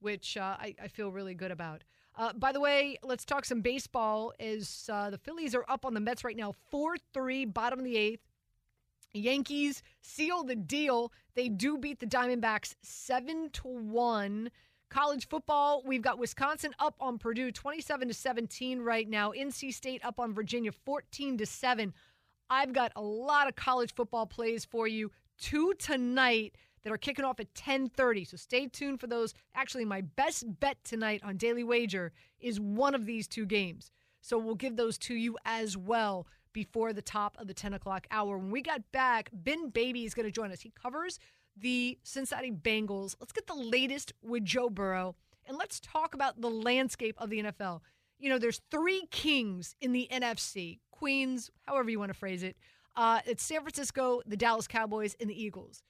which 0.00 0.36
uh, 0.36 0.56
I, 0.58 0.74
I 0.82 0.88
feel 0.88 1.10
really 1.10 1.34
good 1.34 1.50
about. 1.50 1.82
Uh, 2.16 2.32
by 2.32 2.52
the 2.52 2.60
way, 2.60 2.96
let's 3.02 3.24
talk 3.24 3.44
some 3.44 3.60
baseball. 3.60 4.32
As 4.38 4.88
uh, 4.92 5.10
the 5.10 5.18
Phillies 5.18 5.54
are 5.54 5.64
up 5.68 5.84
on 5.84 5.94
the 5.94 6.00
Mets 6.00 6.24
right 6.24 6.36
now, 6.36 6.54
four 6.70 6.96
three, 7.12 7.44
bottom 7.44 7.78
of 7.80 7.84
the 7.84 7.96
eighth. 7.96 8.22
Yankees 9.12 9.82
seal 10.00 10.42
the 10.42 10.56
deal. 10.56 11.12
They 11.34 11.48
do 11.48 11.78
beat 11.78 12.00
the 12.00 12.06
Diamondbacks 12.06 12.74
seven 12.82 13.50
to 13.50 13.68
one. 13.68 14.50
College 14.90 15.28
football, 15.28 15.82
we've 15.84 16.02
got 16.02 16.18
Wisconsin 16.18 16.72
up 16.78 16.94
on 17.00 17.18
Purdue 17.18 17.50
27 17.50 18.08
to 18.08 18.14
17 18.14 18.80
right 18.80 19.08
now. 19.08 19.32
NC 19.32 19.72
State 19.72 20.04
up 20.04 20.20
on 20.20 20.34
Virginia 20.34 20.70
14 20.70 21.38
to 21.38 21.46
7. 21.46 21.92
I've 22.50 22.72
got 22.72 22.92
a 22.94 23.02
lot 23.02 23.48
of 23.48 23.56
college 23.56 23.94
football 23.94 24.26
plays 24.26 24.64
for 24.64 24.86
you. 24.86 25.10
Two 25.38 25.74
tonight 25.78 26.54
that 26.84 26.92
are 26.92 26.98
kicking 26.98 27.24
off 27.24 27.40
at 27.40 27.54
10:30. 27.54 28.24
So 28.24 28.36
stay 28.36 28.68
tuned 28.68 29.00
for 29.00 29.06
those. 29.06 29.34
Actually, 29.54 29.84
my 29.84 30.02
best 30.02 30.60
bet 30.60 30.82
tonight 30.84 31.22
on 31.24 31.36
Daily 31.36 31.64
Wager 31.64 32.12
is 32.38 32.60
one 32.60 32.94
of 32.94 33.06
these 33.06 33.26
two 33.26 33.46
games. 33.46 33.90
So 34.20 34.38
we'll 34.38 34.54
give 34.54 34.76
those 34.76 34.96
to 34.98 35.14
you 35.14 35.36
as 35.44 35.76
well 35.76 36.26
before 36.52 36.92
the 36.92 37.02
top 37.02 37.36
of 37.38 37.48
the 37.48 37.54
10 37.54 37.74
o'clock 37.74 38.06
hour. 38.10 38.38
When 38.38 38.50
we 38.50 38.62
got 38.62 38.92
back, 38.92 39.28
Ben 39.32 39.70
Baby 39.70 40.04
is 40.04 40.14
going 40.14 40.26
to 40.26 40.32
join 40.32 40.52
us. 40.52 40.60
He 40.60 40.70
covers 40.70 41.18
the 41.56 41.98
Cincinnati 42.04 42.52
Bengals. 42.52 43.16
Let's 43.20 43.32
get 43.32 43.46
the 43.46 43.54
latest 43.54 44.12
with 44.22 44.44
Joe 44.44 44.70
Burrow 44.70 45.16
and 45.46 45.58
let's 45.58 45.80
talk 45.80 46.14
about 46.14 46.40
the 46.40 46.50
landscape 46.50 47.16
of 47.18 47.30
the 47.30 47.42
NFL. 47.42 47.80
You 48.18 48.30
know, 48.30 48.38
there's 48.38 48.60
three 48.70 49.06
kings 49.10 49.74
in 49.80 49.92
the 49.92 50.08
NFC 50.10 50.78
Queens, 50.90 51.50
however 51.62 51.90
you 51.90 51.98
want 51.98 52.10
to 52.10 52.18
phrase 52.18 52.42
it. 52.42 52.56
Uh, 52.96 53.20
it's 53.26 53.42
San 53.42 53.60
Francisco, 53.60 54.22
the 54.24 54.36
Dallas 54.36 54.68
Cowboys, 54.68 55.16
and 55.20 55.28
the 55.28 55.42
Eagles. 55.42 55.82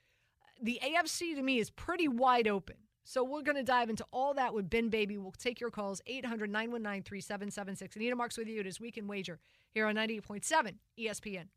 The 0.64 0.80
AFC 0.82 1.34
to 1.34 1.42
me 1.42 1.58
is 1.58 1.68
pretty 1.68 2.08
wide 2.08 2.48
open. 2.48 2.76
So 3.04 3.22
we're 3.22 3.42
going 3.42 3.58
to 3.58 3.62
dive 3.62 3.90
into 3.90 4.06
all 4.10 4.32
that 4.32 4.54
with 4.54 4.70
Ben 4.70 4.88
Baby. 4.88 5.18
We'll 5.18 5.32
take 5.32 5.60
your 5.60 5.70
calls 5.70 6.00
800 6.06 6.50
919 6.50 7.02
3776. 7.02 7.96
Anita 7.96 8.16
Marks 8.16 8.38
with 8.38 8.48
you. 8.48 8.60
It 8.60 8.66
is 8.66 8.80
Weekend 8.80 9.06
Wager 9.06 9.40
here 9.74 9.86
on 9.86 9.94
98.7 9.94 10.76
ESPN. 10.98 11.48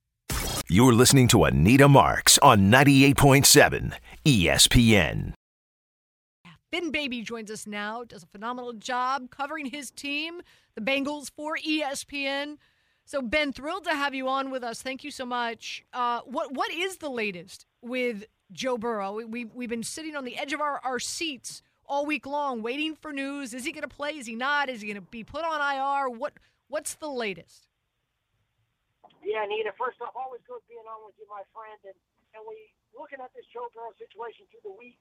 You're 0.67 0.91
listening 0.91 1.29
to 1.29 1.45
Anita 1.45 1.87
Marks 1.87 2.37
on 2.39 2.69
98.7 2.69 3.93
ESPN. 4.25 5.31
Ben 6.69 6.91
Baby 6.91 7.21
joins 7.21 7.49
us 7.49 7.65
now, 7.65 8.03
does 8.03 8.23
a 8.23 8.27
phenomenal 8.27 8.73
job 8.73 9.29
covering 9.31 9.67
his 9.67 9.89
team, 9.89 10.41
the 10.75 10.81
Bengals, 10.81 11.31
for 11.33 11.55
ESPN. 11.65 12.57
So, 13.07 13.21
Ben, 13.21 13.53
thrilled 13.53 13.85
to 13.85 13.95
have 13.95 14.13
you 14.13 14.27
on 14.27 14.51
with 14.51 14.67
us. 14.67 14.83
Thank 14.83 15.07
you 15.07 15.11
so 15.11 15.23
much. 15.23 15.79
Uh, 15.95 16.19
what 16.27 16.51
What 16.51 16.75
is 16.75 16.97
the 16.99 17.07
latest 17.07 17.65
with 17.79 18.27
Joe 18.51 18.77
Burrow? 18.77 19.15
We, 19.15 19.23
we, 19.23 19.45
we've 19.45 19.71
been 19.71 19.87
sitting 19.87 20.11
on 20.11 20.27
the 20.27 20.35
edge 20.35 20.51
of 20.51 20.59
our, 20.59 20.83
our 20.83 20.99
seats 20.99 21.63
all 21.87 22.05
week 22.05 22.27
long, 22.27 22.59
waiting 22.59 22.99
for 22.99 23.15
news. 23.15 23.55
Is 23.55 23.63
he 23.63 23.71
going 23.71 23.87
to 23.87 23.95
play? 23.95 24.19
Is 24.19 24.27
he 24.27 24.35
not? 24.35 24.67
Is 24.67 24.83
he 24.83 24.91
going 24.91 24.99
to 24.99 25.07
be 25.07 25.23
put 25.23 25.47
on 25.47 25.63
IR? 25.63 26.11
What 26.11 26.33
What's 26.67 26.99
the 26.99 27.07
latest? 27.07 27.71
Yeah, 29.23 29.47
Anita, 29.47 29.71
first 29.79 30.03
off, 30.03 30.11
always 30.11 30.43
good 30.43 30.59
being 30.67 30.83
on 30.83 30.99
with 31.07 31.15
you, 31.15 31.31
my 31.31 31.47
friend. 31.55 31.79
And, 31.87 31.95
and 32.35 32.43
we 32.43 32.75
looking 32.91 33.23
at 33.23 33.31
this 33.31 33.47
Joe 33.55 33.71
Burrow 33.71 33.95
situation 33.95 34.51
through 34.51 34.67
the 34.67 34.75
week. 34.75 34.99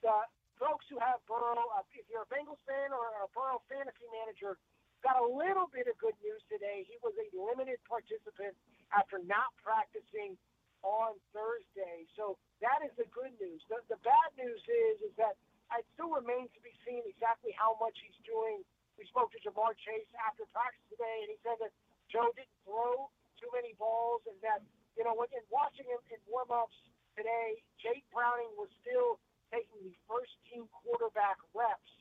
The 0.00 0.24
folks 0.56 0.88
who 0.88 0.96
have 1.04 1.20
Burrow, 1.28 1.68
uh, 1.76 1.84
if 1.92 2.08
you're 2.08 2.24
a 2.24 2.30
Bengals 2.32 2.64
fan 2.64 2.96
or 2.96 3.12
a 3.20 3.28
Burrow 3.36 3.60
fantasy 3.68 4.08
manager, 4.08 4.56
got 5.02 5.18
a 5.18 5.26
little 5.26 5.66
bit 5.68 5.90
of 5.90 5.98
good 5.98 6.16
news 6.22 6.40
today. 6.46 6.86
He 6.86 6.96
was 7.02 7.12
a 7.18 7.26
limited 7.34 7.82
participant 7.84 8.54
after 8.94 9.18
not 9.26 9.50
practicing 9.60 10.38
on 10.82 11.18
Thursday. 11.30 12.06
So 12.18 12.38
that 12.62 12.82
is 12.82 12.90
the 12.98 13.06
good 13.10 13.34
news. 13.38 13.62
The, 13.70 13.82
the 13.90 13.98
bad 14.02 14.30
news 14.34 14.62
is 14.66 15.10
is 15.10 15.14
that 15.18 15.38
it 15.78 15.86
still 15.94 16.12
remains 16.12 16.50
to 16.54 16.60
be 16.60 16.74
seen 16.84 17.02
exactly 17.06 17.54
how 17.54 17.78
much 17.78 17.96
he's 18.02 18.18
doing. 18.26 18.62
We 19.00 19.08
spoke 19.08 19.32
to 19.32 19.40
Ja'Marr 19.40 19.72
Chase 19.78 20.10
after 20.20 20.44
practice 20.52 20.84
today, 20.92 21.24
and 21.24 21.28
he 21.32 21.38
said 21.40 21.56
that 21.64 21.72
Joe 22.12 22.28
didn't 22.36 22.52
throw 22.68 23.08
too 23.40 23.48
many 23.56 23.72
balls, 23.80 24.20
and 24.28 24.36
that 24.44 24.60
you 24.96 25.04
know, 25.08 25.16
in 25.16 25.44
watching 25.48 25.88
him 25.88 26.02
in 26.12 26.20
warm-ups 26.28 26.76
today, 27.16 27.56
Jake 27.80 28.04
Browning 28.12 28.52
was 28.60 28.68
still 28.84 29.16
taking 29.48 29.80
the 29.84 29.96
first 30.04 30.32
team 30.48 30.68
quarterback 30.68 31.40
reps. 31.56 31.92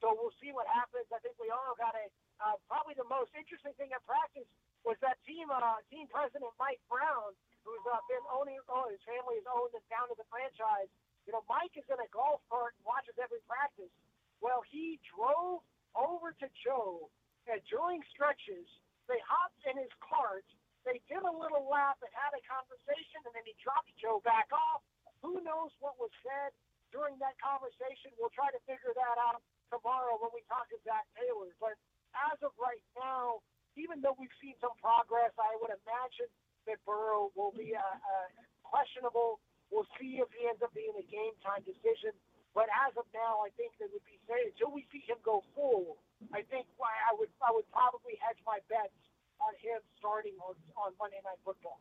So 0.00 0.16
we'll 0.16 0.34
see 0.40 0.54
what 0.54 0.64
happens. 0.70 1.08
I 1.12 1.20
think 1.20 1.36
we 1.36 1.52
all 1.52 1.76
got 1.76 1.92
a 1.92 2.06
uh, 2.42 2.56
probably 2.70 2.94
the 2.94 3.08
most 3.08 3.34
interesting 3.34 3.74
thing 3.76 3.90
at 3.90 4.02
practice 4.06 4.48
was 4.86 4.96
that 5.02 5.18
team 5.26 5.50
uh, 5.50 5.82
team 5.90 6.06
president 6.08 6.50
Mike 6.56 6.80
Brown, 6.86 7.34
who's 7.66 7.82
uh, 7.90 7.98
been 8.06 8.22
owning 8.30 8.58
oh, 8.70 8.86
his 8.88 9.02
family 9.02 9.42
has 9.42 9.48
owned 9.50 9.74
down 9.90 10.06
to 10.08 10.16
the 10.16 10.26
franchise. 10.30 10.88
You 11.26 11.36
know, 11.36 11.44
Mike 11.44 11.74
is 11.76 11.84
in 11.90 11.98
a 11.98 12.08
golf 12.14 12.40
cart 12.48 12.72
and 12.78 12.84
watches 12.88 13.18
every 13.20 13.42
practice. 13.44 13.92
Well, 14.40 14.62
he 14.64 14.96
drove 15.12 15.60
over 15.92 16.32
to 16.40 16.46
Joe 16.64 17.10
and 17.50 17.60
during 17.68 18.00
stretches. 18.14 18.64
They 19.10 19.18
hopped 19.24 19.60
in 19.64 19.76
his 19.76 19.92
cart. 20.00 20.46
They 20.86 21.00
did 21.10 21.20
a 21.20 21.34
little 21.34 21.68
lap 21.68 22.00
and 22.00 22.12
had 22.16 22.32
a 22.32 22.42
conversation, 22.48 23.24
and 23.24 23.32
then 23.34 23.44
he 23.44 23.56
dropped 23.60 23.92
Joe 24.00 24.24
back 24.24 24.48
off. 24.52 24.80
Who 25.20 25.42
knows 25.42 25.74
what 25.82 25.98
was 25.98 26.12
said 26.22 26.54
during 26.94 27.18
that 27.18 27.36
conversation? 27.42 28.14
We'll 28.16 28.32
try 28.32 28.48
to 28.54 28.60
figure 28.64 28.94
that 28.94 29.16
out 29.20 29.42
tomorrow 29.68 30.16
when 30.16 30.32
we 30.32 30.44
talk 30.48 30.70
to 30.70 30.78
Zac 30.86 31.04
Taylor. 31.18 31.52
But 31.60 31.76
as 32.14 32.38
of 32.42 32.52
right 32.58 32.82
now, 32.96 33.42
even 33.76 34.02
though 34.02 34.16
we've 34.18 34.34
seen 34.42 34.58
some 34.58 34.74
progress, 34.82 35.32
I 35.38 35.54
would 35.60 35.70
imagine 35.70 36.30
that 36.66 36.82
Burrow 36.84 37.30
will 37.38 37.54
be 37.54 37.72
uh, 37.72 37.80
uh, 37.80 38.28
questionable. 38.66 39.40
We'll 39.70 39.88
see 40.00 40.18
if 40.20 40.28
he 40.34 40.48
ends 40.48 40.60
up 40.64 40.72
being 40.74 40.96
a 40.96 41.06
game 41.06 41.36
time 41.44 41.62
decision. 41.62 42.12
But 42.56 42.66
as 42.74 42.96
of 42.98 43.06
now, 43.14 43.44
I 43.44 43.52
think 43.54 43.76
that 43.78 43.92
would 43.92 44.04
be 44.08 44.18
safe 44.26 44.56
until 44.56 44.74
we 44.74 44.82
see 44.90 45.04
him 45.06 45.20
go 45.22 45.44
full. 45.54 46.00
I 46.34 46.42
think 46.42 46.66
I 46.82 47.14
would 47.14 47.30
I 47.38 47.54
would 47.54 47.68
probably 47.70 48.18
hedge 48.18 48.40
my 48.42 48.58
bets 48.66 48.96
on 49.38 49.54
him 49.62 49.78
starting 50.00 50.34
on 50.42 50.58
on 50.74 50.90
Monday 50.98 51.22
Night 51.22 51.38
Football. 51.44 51.78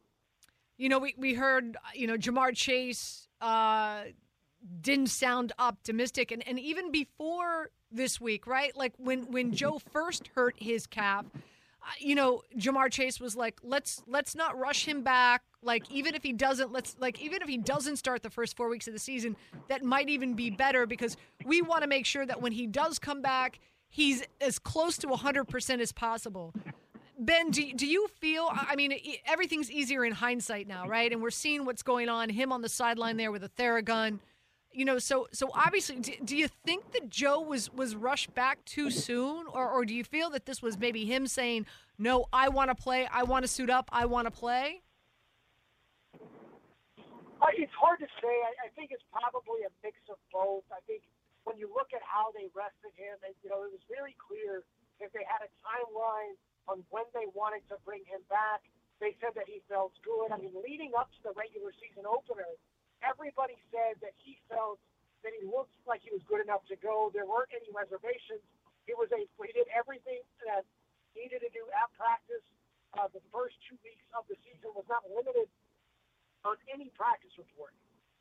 You 0.78 0.90
know, 0.90 1.00
we, 1.00 1.16
we 1.18 1.34
heard, 1.34 1.76
you 1.96 2.06
know, 2.06 2.18
Ja'Marr 2.18 2.56
Chase 2.56 3.28
uh, 3.42 4.04
didn't 4.82 5.08
sound 5.08 5.54
optimistic. 5.60 6.32
And, 6.32 6.48
and 6.48 6.60
even 6.60 6.92
before 6.92 7.70
this 7.92 8.20
week, 8.20 8.48
right? 8.48 8.76
Like 8.76 8.94
when, 8.98 9.32
when 9.32 9.54
Joe 9.54 9.80
first 9.92 10.30
hurt 10.36 10.56
his 10.58 10.88
calf, 10.88 11.26
uh, 11.34 11.86
you 12.00 12.16
know, 12.16 12.42
Ja'Marr 12.58 12.92
Chase 12.92 13.20
was 13.20 13.36
like, 13.36 13.60
let's 13.64 14.02
let's 14.08 14.36
not 14.36 14.58
rush 14.58 14.86
him 14.86 15.04
back. 15.04 15.44
Like 15.62 15.90
even 15.92 16.16
if 16.16 16.24
he 16.24 16.34
doesn't, 16.34 16.72
let's 16.72 16.96
like 17.00 17.22
even 17.22 17.42
if 17.42 17.48
he 17.48 17.58
doesn't 17.58 17.98
start 17.98 18.24
the 18.24 18.30
first 18.30 18.58
four 18.58 18.68
weeks 18.70 18.88
of 18.88 18.94
the 18.94 19.00
season, 19.00 19.36
that 19.70 19.84
might 19.84 20.10
even 20.10 20.34
be 20.34 20.50
better 20.50 20.86
because 20.86 21.16
we 21.46 21.62
want 21.62 21.84
to 21.84 21.88
make 21.88 22.06
sure 22.06 22.26
that 22.26 22.42
when 22.42 22.52
he 22.52 22.68
does 22.68 23.00
come 23.00 23.22
back, 23.22 23.60
he's 23.90 24.24
as 24.42 24.60
close 24.60 24.98
to 24.98 25.08
100% 25.08 25.80
as 25.80 25.92
possible 25.92 26.54
Ben, 27.20 27.50
do, 27.50 27.74
do 27.74 27.88
you 27.88 28.08
feel? 28.20 28.48
I 28.52 28.76
mean, 28.76 28.94
everything's 29.26 29.72
easier 29.72 30.06
in 30.06 30.14
hindsight 30.14 30.68
now, 30.68 30.88
right? 30.88 31.12
And 31.12 31.22
we're 31.22 31.32
seeing 31.32 31.66
what's 31.66 31.82
going 31.82 32.10
on. 32.10 32.30
Him 32.30 32.52
on 32.52 32.62
the 32.62 32.70
sideline 32.70 33.18
there 33.18 33.32
with 33.32 33.44
a 33.44 33.50
Theragun, 33.50 34.20
you 34.78 34.86
know. 34.86 35.00
So, 35.00 35.28
so 35.34 35.50
obviously, 35.54 35.98
do, 35.98 36.14
do 36.24 36.38
you 36.38 36.48
think 36.64 36.92
that 36.94 37.10
Joe 37.10 37.42
was 37.42 37.74
was 37.74 37.96
rushed 37.96 38.34
back 38.36 38.64
too 38.64 38.92
soon, 38.92 39.48
or 39.50 39.68
or 39.68 39.84
do 39.84 39.94
you 39.94 40.06
feel 40.06 40.30
that 40.30 40.46
this 40.46 40.62
was 40.62 40.78
maybe 40.78 41.04
him 41.04 41.26
saying, 41.26 41.66
"No, 41.98 42.30
I 42.32 42.50
want 42.50 42.70
to 42.70 42.78
play. 42.78 43.10
I 43.12 43.24
want 43.24 43.44
to 43.44 43.50
suit 43.50 43.72
up. 43.72 43.90
I 43.92 44.06
want 44.06 44.30
to 44.30 44.32
play." 44.32 44.84
Uh, 47.42 47.54
it's 47.58 47.74
hard 47.74 48.00
to 48.00 48.10
say. 48.22 48.30
I, 48.30 48.70
I 48.70 48.70
think 48.78 48.94
it's 48.94 49.06
probably 49.10 49.66
a 49.66 49.74
mix 49.82 49.98
of 50.10 50.22
both. 50.32 50.66
I 50.70 50.80
think 50.86 51.02
when 51.44 51.58
you 51.58 51.74
look 51.74 51.90
at 51.90 52.06
how 52.06 52.30
they 52.38 52.46
rested 52.54 52.94
him, 52.94 53.18
and 53.26 53.34
you 53.42 53.50
know, 53.50 53.66
it 53.66 53.74
was 53.74 53.82
very 53.90 54.14
clear 54.22 54.62
that 55.02 55.10
they 55.10 55.26
had 55.26 55.42
a 55.42 55.50
timeline 55.66 56.38
on 56.70 56.86
when 56.94 57.10
they 57.18 57.26
wanted 57.34 57.66
to 57.74 57.82
bring 57.82 58.06
him 58.06 58.22
back. 58.30 58.62
They 59.02 59.18
said 59.22 59.34
that 59.38 59.46
he 59.50 59.62
felt 59.70 59.94
good. 60.06 60.34
I 60.34 60.38
mean, 60.38 60.54
leading 60.58 60.94
up 60.98 61.10
to 61.18 61.20
the 61.30 61.34
regular 61.38 61.70
season 61.78 62.10
opener, 62.10 62.50
everybody 63.04 63.58
said 63.74 64.00
that 64.02 64.14
he 64.18 64.38
felt 64.50 64.82
that 65.26 65.34
he 65.34 65.44
looked 65.46 65.74
like 65.90 66.06
he 66.06 66.14
was 66.14 66.22
good 66.30 66.42
enough 66.42 66.64
to 66.70 66.78
go. 66.78 67.10
There 67.12 67.26
weren't 67.26 67.52
any 67.52 67.70
reservations. 67.74 68.44
He 68.86 68.94
was 68.96 69.12
a 69.12 69.26
he 69.26 69.52
did 69.52 69.68
everything 69.74 70.24
that 70.48 70.64
needed 71.18 71.44
to 71.44 71.50
do 71.52 71.66
at 71.74 71.90
practice. 71.98 72.46
Uh, 72.96 73.12
the 73.12 73.22
first 73.34 73.60
two 73.68 73.76
weeks 73.84 74.06
of 74.16 74.24
the 74.32 74.38
season 74.42 74.72
was 74.72 74.88
not 74.88 75.04
limited 75.12 75.52
on 76.48 76.56
any 76.72 76.88
practice 76.96 77.36
report. 77.36 77.76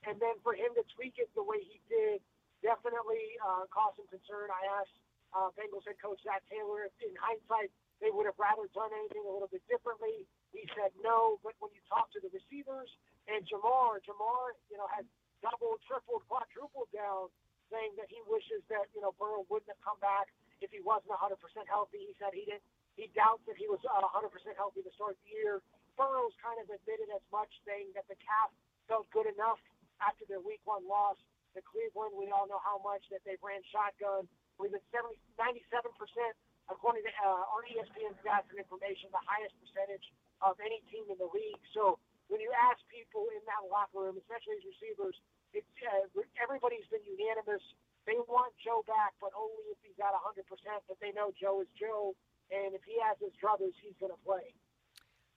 And 0.05 0.19
then 0.19 0.37
for 0.43 0.53
him 0.59 0.75
to 0.75 0.83
tweak 0.99 1.17
it 1.23 1.31
the 1.39 1.43
way 1.47 1.63
he 1.63 1.79
did 1.87 2.19
definitely 2.65 3.39
uh, 3.39 3.71
caused 3.71 4.03
some 4.03 4.11
concern. 4.11 4.51
I 4.51 4.83
asked 4.83 4.97
uh, 5.31 5.49
Bengals 5.55 5.87
head 5.87 5.99
coach 6.03 6.19
Zac 6.27 6.43
Taylor 6.51 6.91
in 7.03 7.15
hindsight 7.21 7.71
they 8.01 8.13
would 8.13 8.29
have 8.29 8.37
rather 8.37 8.69
done 8.77 8.93
anything 8.93 9.25
a 9.25 9.33
little 9.33 9.49
bit 9.49 9.65
differently. 9.67 10.29
He 10.53 10.69
said 10.77 10.93
no, 11.01 11.41
but 11.41 11.57
when 11.61 11.73
you 11.73 11.81
talk 11.89 12.13
to 12.13 12.21
the 12.21 12.29
receivers 12.33 12.93
and 13.29 13.41
Ja'Marr, 13.49 14.05
Ja'Marr, 14.05 14.57
you 14.69 14.77
know, 14.77 14.89
had 14.93 15.09
doubled, 15.41 15.81
tripled, 15.89 16.25
quadrupled 16.29 16.93
down, 16.93 17.33
saying 17.73 17.97
that 17.97 18.09
he 18.13 18.21
wishes 18.29 18.63
that 18.69 18.87
you 18.93 19.01
know 19.01 19.17
Burrow 19.17 19.49
wouldn't 19.49 19.69
have 19.73 19.81
come 19.83 19.99
back 20.01 20.29
if 20.61 20.73
he 20.73 20.81
wasn't 20.81 21.13
100% 21.13 21.37
healthy. 21.69 22.05
He 22.09 22.15
said 22.21 22.33
he 22.33 22.45
didn't. 22.49 22.65
He 22.97 23.13
doubts 23.13 23.45
that 23.45 23.61
he 23.61 23.69
was 23.69 23.81
uh, 23.85 24.01
100% 24.01 24.33
healthy 24.57 24.81
to 24.81 24.93
start 24.97 25.21
the 25.21 25.29
year. 25.29 25.61
Burrow's 26.01 26.33
kind 26.41 26.57
of 26.61 26.69
admitted 26.73 27.13
as 27.13 27.21
much, 27.29 27.53
saying 27.69 27.93
that 27.93 28.09
the 28.09 28.17
calf 28.25 28.49
felt 28.89 29.05
good 29.13 29.29
enough 29.29 29.61
after 30.01 30.25
their 30.29 30.41
Week 30.41 30.61
One 30.65 30.85
loss 30.89 31.21
to 31.53 31.61
Cleveland. 31.61 32.17
We 32.17 32.33
all 32.33 32.49
know 32.49 32.61
how 32.61 32.81
much 32.81 33.05
that 33.13 33.21
they 33.29 33.37
ran 33.45 33.61
shotgun. 33.69 34.25
We've 34.57 34.73
been 34.73 34.85
70, 34.89 35.17
97 35.37 35.93
percent 36.01 36.33
according 36.69 37.07
to 37.07 37.13
uh, 37.23 37.53
our 37.53 37.63
ESPN 37.67 38.15
stats 38.23 38.49
and 38.51 38.59
information, 38.59 39.11
the 39.15 39.23
highest 39.23 39.55
percentage 39.63 40.07
of 40.43 40.59
any 40.63 40.83
team 40.91 41.07
in 41.09 41.19
the 41.19 41.31
league. 41.31 41.63
So 41.73 41.99
when 42.29 42.43
you 42.43 42.51
ask 42.53 42.79
people 42.91 43.31
in 43.31 43.43
that 43.47 43.63
locker 43.71 44.03
room, 44.03 44.19
especially 44.19 44.59
receivers, 44.67 45.15
it's 45.55 45.69
uh, 45.87 46.07
everybody's 46.43 46.87
been 46.91 47.05
unanimous. 47.07 47.63
They 48.05 48.19
want 48.31 48.55
Joe 48.63 48.87
back, 48.87 49.15
but 49.19 49.35
only 49.35 49.75
if 49.75 49.79
he's 49.83 49.99
at 49.99 50.15
100%. 50.15 50.43
But 50.87 50.99
they 51.03 51.11
know 51.15 51.35
Joe 51.35 51.63
is 51.63 51.71
Joe, 51.75 52.15
and 52.51 52.75
if 52.75 52.83
he 52.87 52.99
has 53.03 53.19
his 53.19 53.35
druthers, 53.39 53.75
he's 53.83 53.97
going 53.99 54.13
to 54.13 54.21
play. 54.23 54.55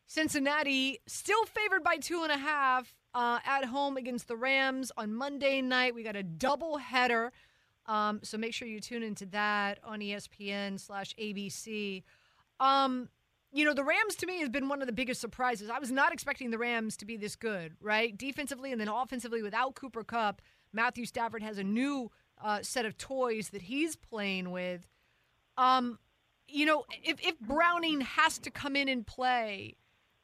Cincinnati 0.10 1.00
still 1.06 1.46
favored 1.46 1.84
by 1.84 1.98
two 1.98 2.24
and 2.24 2.32
a 2.32 2.38
half 2.38 2.96
uh, 3.14 3.40
at 3.46 3.66
home 3.66 3.98
against 3.98 4.28
the 4.28 4.36
Rams 4.36 4.92
on 4.98 5.14
Monday 5.14 5.62
night. 5.62 5.94
We 5.94 6.04
got 6.04 6.16
a 6.16 6.24
double 6.24 6.78
header. 6.78 7.32
Um, 7.90 8.20
so 8.22 8.38
make 8.38 8.54
sure 8.54 8.68
you 8.68 8.80
tune 8.80 9.02
into 9.02 9.26
that 9.28 9.80
on 9.84 10.00
ESPN 10.00 10.80
slash 10.80 11.16
ABC. 11.16 12.04
Um, 12.60 13.10
you 13.52 13.66
know, 13.66 13.74
the 13.74 13.84
Rams 13.84 14.16
to 14.18 14.28
me 14.28 14.40
has 14.42 14.50
been 14.50 14.70
one 14.70 14.82
of 14.82 14.86
the 14.86 14.94
biggest 14.94 15.20
surprises. 15.20 15.72
I 15.72 15.80
was 15.80 15.92
not 15.92 16.14
expecting 16.14 16.52
the 16.52 16.60
Rams 16.60 16.96
to 16.98 17.06
be 17.06 17.18
this 17.18 17.36
good, 17.36 17.74
right? 17.82 18.16
Defensively 18.16 18.72
and 18.72 18.80
then 18.80 18.90
offensively 18.90 19.42
without 19.42 19.74
Cooper 19.74 20.04
Kupp, 20.04 20.44
Matthew 20.72 21.08
Stafford 21.08 21.42
has 21.42 21.58
a 21.58 21.64
new 21.64 22.12
uh, 22.40 22.60
set 22.62 22.86
of 22.86 22.96
toys 22.96 23.50
that 23.50 23.64
he's 23.64 23.96
playing 23.96 24.52
with. 24.52 24.88
Um, 25.58 25.98
you 26.48 26.68
know, 26.68 26.86
if, 27.04 27.20
if 27.26 27.40
Browning 27.40 28.02
has 28.02 28.38
to 28.40 28.52
come 28.52 28.76
in 28.76 28.88
and 28.88 29.06
play, 29.06 29.78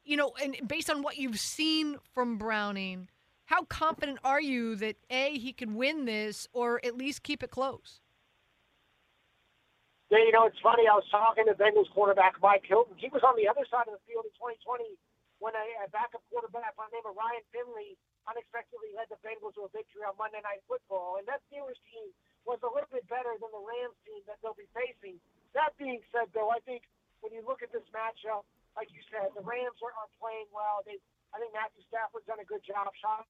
you 0.04 0.16
know, 0.16 0.34
and 0.40 0.56
based 0.68 0.88
on 0.88 1.02
what 1.02 1.16
you've 1.16 1.40
seen 1.40 1.96
from 2.14 2.38
Browning, 2.38 3.08
how 3.46 3.62
confident 3.64 4.18
are 4.22 4.42
you 4.42 4.74
that 4.76 4.98
A, 5.10 5.38
he 5.38 5.52
can 5.52 5.74
win 5.74 6.04
this 6.04 6.46
or 6.52 6.82
at 6.84 6.98
least 6.98 7.22
keep 7.22 7.42
it 7.42 7.50
close? 7.50 8.02
Yeah, 10.10 10.22
you 10.22 10.30
know, 10.30 10.46
it's 10.46 10.58
funny. 10.62 10.86
I 10.86 10.94
was 10.94 11.06
talking 11.10 11.46
to 11.50 11.54
Bengals 11.58 11.90
quarterback 11.90 12.38
Mike 12.38 12.62
Hilton. 12.66 12.94
He 12.94 13.10
was 13.10 13.26
on 13.26 13.34
the 13.34 13.50
other 13.50 13.66
side 13.66 13.90
of 13.90 13.98
the 13.98 14.02
field 14.06 14.26
in 14.26 14.34
2020 14.38 14.94
when 15.42 15.54
a, 15.58 15.66
a 15.82 15.90
backup 15.90 16.22
quarterback 16.30 16.78
by 16.78 16.86
the 16.90 16.98
name 16.98 17.06
of 17.06 17.18
Ryan 17.18 17.42
Finley 17.50 17.98
unexpectedly 18.26 18.94
led 18.94 19.10
the 19.10 19.18
Bengals 19.22 19.54
to 19.58 19.66
a 19.66 19.70
victory 19.70 20.06
on 20.06 20.14
Monday 20.18 20.42
Night 20.42 20.62
Football. 20.66 21.18
And 21.18 21.26
that 21.26 21.42
Steelers 21.50 21.78
team 21.90 22.10
was 22.46 22.62
a 22.62 22.70
little 22.70 22.90
bit 22.90 23.06
better 23.10 23.34
than 23.38 23.50
the 23.50 23.62
Rams 23.62 23.98
team 24.06 24.22
that 24.30 24.38
they'll 24.42 24.58
be 24.58 24.70
facing. 24.74 25.18
That 25.54 25.74
being 25.78 26.02
said, 26.14 26.30
though, 26.34 26.54
I 26.54 26.62
think 26.62 26.86
when 27.22 27.34
you 27.34 27.42
look 27.42 27.62
at 27.62 27.74
this 27.74 27.86
matchup, 27.90 28.46
like 28.78 28.90
you 28.94 29.02
said, 29.10 29.34
the 29.34 29.42
Rams 29.42 29.78
are, 29.82 29.94
are 29.94 30.10
playing 30.22 30.46
well. 30.54 30.86
They 30.86 31.02
I 31.36 31.40
think 31.44 31.52
Matthew 31.52 31.84
Stafford's 31.92 32.24
done 32.24 32.40
a 32.40 32.48
good 32.48 32.64
job. 32.64 32.88
Sean 32.96 33.20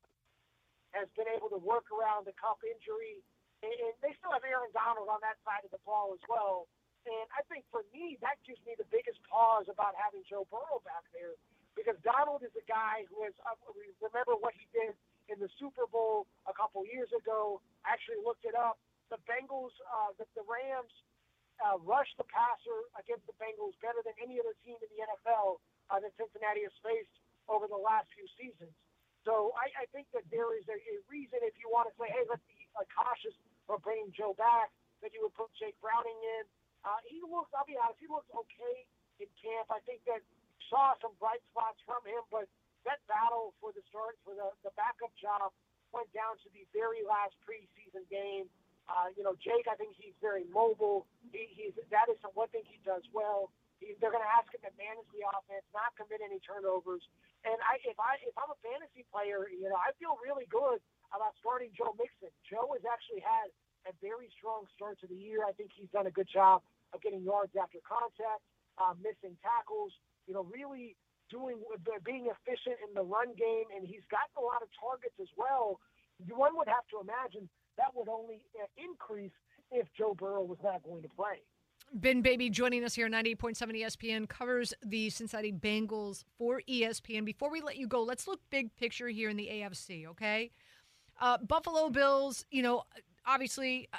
has 0.95 1.11
been 1.19 1.27
able 1.27 1.51
to 1.51 1.59
work 1.59 1.91
around 1.91 2.23
the 2.23 2.35
Kupp 2.39 2.63
injury, 2.63 3.19
and, 3.67 3.75
and 3.83 3.99
they 3.99 4.15
still 4.23 4.31
have 4.31 4.47
Aaron 4.47 4.71
Donald 4.71 5.11
on 5.11 5.19
that 5.27 5.43
side 5.43 5.67
of 5.67 5.75
the 5.75 5.83
ball 5.83 6.15
as 6.15 6.23
well. 6.31 6.71
And 7.03 7.27
I 7.35 7.43
think 7.51 7.67
for 7.75 7.83
me, 7.91 8.15
that 8.23 8.39
gives 8.47 8.63
me 8.63 8.79
the 8.79 8.87
biggest 8.95 9.19
pause 9.27 9.67
about 9.67 9.99
having 9.99 10.23
Joe 10.23 10.47
Burrow 10.55 10.79
back 10.87 11.03
there 11.11 11.35
because 11.75 11.99
Donald 12.07 12.47
is 12.47 12.55
a 12.55 12.63
guy 12.71 13.03
who 13.11 13.27
has, 13.27 13.35
uh, 13.43 13.59
remember 13.99 14.39
what 14.39 14.55
he 14.55 14.71
did 14.71 14.95
in 15.27 15.43
the 15.43 15.51
Super 15.59 15.91
Bowl 15.91 16.31
a 16.47 16.55
couple 16.55 16.87
years 16.87 17.11
ago. 17.11 17.59
I 17.83 17.91
actually 17.91 18.23
looked 18.23 18.47
it 18.47 18.55
up. 18.55 18.79
The 19.11 19.19
Bengals, 19.27 19.75
uh, 19.83 20.15
the, 20.15 20.31
the 20.39 20.47
Rams 20.47 20.95
uh, 21.59 21.75
rushed 21.83 22.15
the 22.23 22.27
passer 22.31 22.87
against 22.95 23.27
the 23.27 23.35
Bengals 23.43 23.75
better 23.83 23.99
than 24.07 24.15
any 24.23 24.39
other 24.39 24.55
team 24.63 24.79
in 24.79 24.89
the 24.95 25.03
NFL 25.03 25.59
uh, 25.91 25.99
that 25.99 26.15
Cincinnati 26.15 26.63
has 26.63 26.75
faced 26.87 27.19
over 27.47 27.67
the 27.67 27.79
last 27.79 28.11
few 28.15 28.27
seasons. 28.39 28.73
So 29.27 29.51
I, 29.59 29.67
I 29.83 29.87
think 29.91 30.07
that 30.15 30.23
there 30.31 30.55
is 30.55 30.63
a, 30.71 30.79
a 30.79 30.97
reason 31.11 31.43
if 31.43 31.59
you 31.59 31.67
want 31.67 31.91
to 31.91 31.95
say, 31.99 32.07
hey, 32.07 32.23
let's 32.31 32.45
be 32.47 32.63
uh, 32.79 32.87
cautious 32.95 33.35
for 33.67 33.83
bringing 33.83 34.15
Joe 34.15 34.39
back, 34.39 34.71
that 35.03 35.11
you 35.11 35.27
would 35.27 35.35
put 35.35 35.51
Jake 35.59 35.75
Browning 35.83 36.17
in. 36.39 36.47
Uh, 36.87 37.03
he 37.03 37.19
looks, 37.27 37.51
I'll 37.51 37.67
be 37.67 37.75
honest, 37.75 37.99
he 37.99 38.07
looks 38.07 38.31
okay 38.31 38.87
in 39.19 39.27
camp. 39.35 39.67
I 39.75 39.83
think 39.83 40.07
that 40.07 40.23
saw 40.71 40.95
some 41.03 41.19
bright 41.19 41.43
spots 41.51 41.83
from 41.83 41.99
him, 42.07 42.23
but 42.31 42.47
that 42.87 43.03
battle 43.11 43.51
for 43.59 43.75
the 43.75 43.83
start, 43.91 44.15
for 44.23 44.39
the, 44.39 44.55
the 44.63 44.71
backup 44.79 45.11
job 45.19 45.51
went 45.91 46.07
down 46.15 46.39
to 46.47 46.49
the 46.55 46.63
very 46.71 47.03
last 47.03 47.35
preseason 47.43 48.07
game. 48.07 48.47
Uh, 48.87 49.11
you 49.19 49.27
know, 49.27 49.35
Jake, 49.43 49.67
I 49.67 49.75
think 49.75 49.99
he's 49.99 50.15
very 50.23 50.47
mobile. 50.55 51.11
He, 51.35 51.51
he's 51.51 51.75
that 51.91 52.07
is 52.07 52.23
one 52.39 52.47
thing 52.55 52.63
he 52.71 52.79
does 52.87 53.03
well. 53.11 53.51
He, 53.79 53.95
they're 54.01 54.15
going 54.15 54.25
to 54.25 54.35
ask 54.37 54.49
him 54.53 54.65
to 54.65 54.73
manage 54.81 55.09
the 55.13 55.25
offense, 55.27 55.65
not 55.77 55.93
commit 55.97 56.25
any 56.25 56.41
turnovers. 56.41 57.05
And 57.45 57.57
I, 57.63 57.79
if 57.85 57.99
I, 58.01 58.17
if 58.25 58.35
I'm 58.35 58.51
a 58.51 58.59
fantasy 58.65 59.05
player, 59.13 59.47
you 59.53 59.69
know, 59.69 59.79
I 59.79 59.93
feel 60.01 60.17
really 60.25 60.49
good 60.49 60.81
about 61.13 61.37
starting 61.39 61.71
Joe 61.77 61.95
Mixon. 61.95 62.33
Joe 62.47 62.73
has 62.75 62.85
actually 62.89 63.21
had 63.23 63.53
a 63.87 63.93
very 64.03 64.27
strong 64.35 64.67
start 64.75 64.99
to 65.05 65.07
the 65.07 65.15
year. 65.15 65.47
I 65.47 65.55
think 65.55 65.71
he's 65.77 65.91
done 65.95 66.09
a 66.09 66.15
good 66.15 66.27
job 66.27 66.65
of 66.91 67.03
getting 67.05 67.23
yards 67.23 67.55
after 67.55 67.79
contact, 67.87 68.43
uh, 68.81 68.97
missing 68.99 69.39
tackles. 69.45 69.95
You 70.27 70.35
know, 70.35 70.43
really 70.51 70.99
doing 71.31 71.63
being 72.03 72.27
efficient 72.31 72.83
in 72.83 72.95
the 72.95 73.03
run 73.03 73.35
game, 73.39 73.71
and 73.75 73.87
he's 73.87 74.03
gotten 74.11 74.35
a 74.39 74.45
lot 74.45 74.63
of 74.63 74.69
targets 74.75 75.15
as 75.23 75.31
well. 75.39 75.79
One 76.31 76.57
would 76.57 76.67
have 76.67 76.87
to 76.95 77.03
imagine 77.03 77.49
that 77.77 77.93
would 77.95 78.09
only 78.09 78.41
uh, 78.57 78.67
increase 78.75 79.35
if 79.71 79.87
Joe 79.99 80.15
Burrow 80.15 80.43
was 80.43 80.59
not 80.63 80.83
going 80.83 81.03
to 81.03 81.13
play. 81.15 81.43
Ben 81.93 82.21
Baby 82.21 82.51
joining 82.51 82.85
us 82.85 82.95
here, 82.95 83.09
98.7 83.09 83.57
ESPN, 83.81 84.29
covers 84.29 84.75
the 84.85 85.09
Cincinnati 85.11 85.53
Bengals 85.53 86.25
for 86.37 86.61
ESPN. 86.69 87.25
Before 87.25 87.51
we 87.51 87.61
let 87.61 87.77
you 87.77 87.87
go, 87.87 88.03
let's 88.03 88.27
look 88.27 88.41
big 88.51 88.75
picture 88.77 89.09
here 89.09 89.31
in 89.31 89.37
the 89.37 89.49
AFC, 89.51 90.07
okay? 90.07 90.51
Uh, 91.21 91.39
Buffalo 91.39 91.89
Bills, 91.89 92.45
you 92.51 92.63
know, 92.63 92.83
obviously 93.27 93.89
uh, 93.93 93.99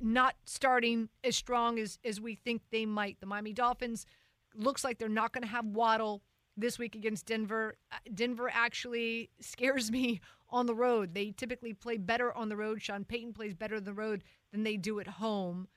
not 0.00 0.34
starting 0.44 1.08
as 1.22 1.36
strong 1.36 1.78
as, 1.78 1.98
as 2.04 2.20
we 2.20 2.34
think 2.34 2.62
they 2.70 2.86
might. 2.86 3.20
The 3.20 3.26
Miami 3.26 3.52
Dolphins 3.52 4.06
looks 4.54 4.82
like 4.82 4.98
they're 4.98 5.08
not 5.08 5.32
going 5.32 5.42
to 5.42 5.48
have 5.48 5.66
Waddle 5.66 6.22
this 6.56 6.78
week 6.78 6.94
against 6.94 7.26
Denver. 7.26 7.76
Uh, 7.92 7.96
Denver 8.14 8.50
actually 8.52 9.30
scares 9.40 9.90
me 9.92 10.20
on 10.50 10.66
the 10.66 10.74
road. 10.74 11.14
They 11.14 11.30
typically 11.30 11.74
play 11.74 11.98
better 11.98 12.36
on 12.36 12.48
the 12.48 12.56
road. 12.56 12.82
Sean 12.82 13.04
Payton 13.04 13.34
plays 13.34 13.54
better 13.54 13.76
on 13.76 13.84
the 13.84 13.94
road 13.94 14.24
than 14.50 14.64
they 14.64 14.76
do 14.76 14.98
at 14.98 15.06
home. 15.06 15.68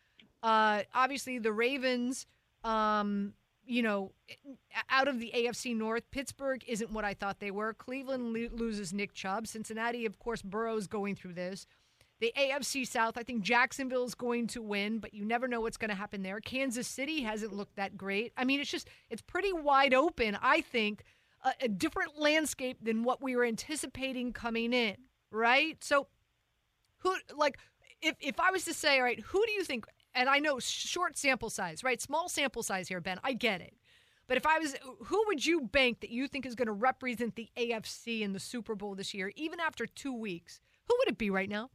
Uh, 0.44 0.84
obviously, 0.94 1.40
the 1.40 1.52
Ravens, 1.52 2.26
um, 2.64 3.34
you 3.66 3.82
know, 3.82 4.12
out 4.90 5.08
of 5.08 5.20
the 5.20 5.32
AFC 5.36 5.76
North, 5.76 6.10
Pittsburgh 6.12 6.64
isn't 6.68 6.92
what 6.92 7.06
I 7.06 7.14
thought 7.14 7.40
they 7.40 7.52
were. 7.52 7.74
Cleveland 7.74 8.34
lo- 8.34 8.50
loses 8.52 8.94
Nick 8.94 9.14
Chubb. 9.14 9.48
Cincinnati, 9.48 10.06
of 10.06 10.20
course, 10.20 10.42
Burrow's 10.42 10.88
going 10.88 11.16
through 11.16 11.34
this. 11.34 11.68
The 12.20 12.32
AFC 12.38 12.88
South, 12.88 13.18
I 13.18 13.24
think 13.24 13.42
Jacksonville 13.42 14.06
is 14.06 14.14
going 14.14 14.46
to 14.48 14.62
win, 14.62 15.00
but 15.00 15.12
you 15.12 15.26
never 15.26 15.48
know 15.48 15.60
what's 15.60 15.78
going 15.78 15.90
to 15.90 15.96
happen 15.96 16.22
there. 16.22 16.40
Kansas 16.40 16.88
City 16.88 17.22
hasn't 17.22 17.52
looked 17.52 17.78
that 17.78 17.98
great. 17.98 18.32
I 18.38 18.46
mean, 18.46 18.60
it's 18.60 18.70
just, 18.70 18.90
it's 19.10 19.24
pretty 19.24 19.52
wide 19.52 19.96
open, 19.96 20.38
I 20.40 20.62
think, 20.62 21.04
a, 21.44 21.54
a 21.62 21.68
different 21.68 22.20
landscape 22.20 22.78
than 22.80 23.04
what 23.04 23.24
we 23.24 23.36
were 23.36 23.44
anticipating 23.44 24.34
coming 24.34 24.72
in, 24.72 24.98
right? 25.32 25.84
So, 25.84 26.08
who, 27.00 27.16
like, 27.36 27.58
if, 28.04 28.16
if 28.20 28.40
I 28.40 28.52
was 28.52 28.66
to 28.66 28.74
say, 28.76 28.98
all 28.98 29.04
right, 29.04 29.20
who 29.20 29.44
do 29.44 29.52
you 29.54 29.64
think, 29.64 29.86
and 30.14 30.30
I 30.30 30.40
know 30.40 30.60
short 30.60 31.18
sample 31.18 31.50
size, 31.50 31.84
right? 31.84 32.02
Small 32.02 32.30
sample 32.30 32.64
size 32.64 32.88
here, 32.88 33.02
Ben, 33.02 33.20
I 33.24 33.34
get 33.34 33.62
it. 33.62 33.74
But 34.28 34.38
if 34.38 34.46
I 34.46 34.60
was, 34.60 34.76
who 35.06 35.24
would 35.28 35.46
you 35.46 35.62
bank 35.62 36.00
that 36.02 36.10
you 36.10 36.28
think 36.28 36.46
is 36.46 36.56
going 36.56 36.68
to 36.68 36.74
represent 36.74 37.36
the 37.36 37.50
AFC 37.58 38.22
in 38.22 38.34
the 38.34 38.40
Super 38.40 38.76
Bowl 38.76 38.96
this 38.96 39.14
year, 39.14 39.32
even 39.36 39.60
after 39.60 39.86
two 39.86 40.14
weeks? 40.14 40.62
Who 40.88 40.96
would 41.00 41.10
it 41.10 41.18
be 41.18 41.30
right 41.30 41.50
now? 41.50 41.70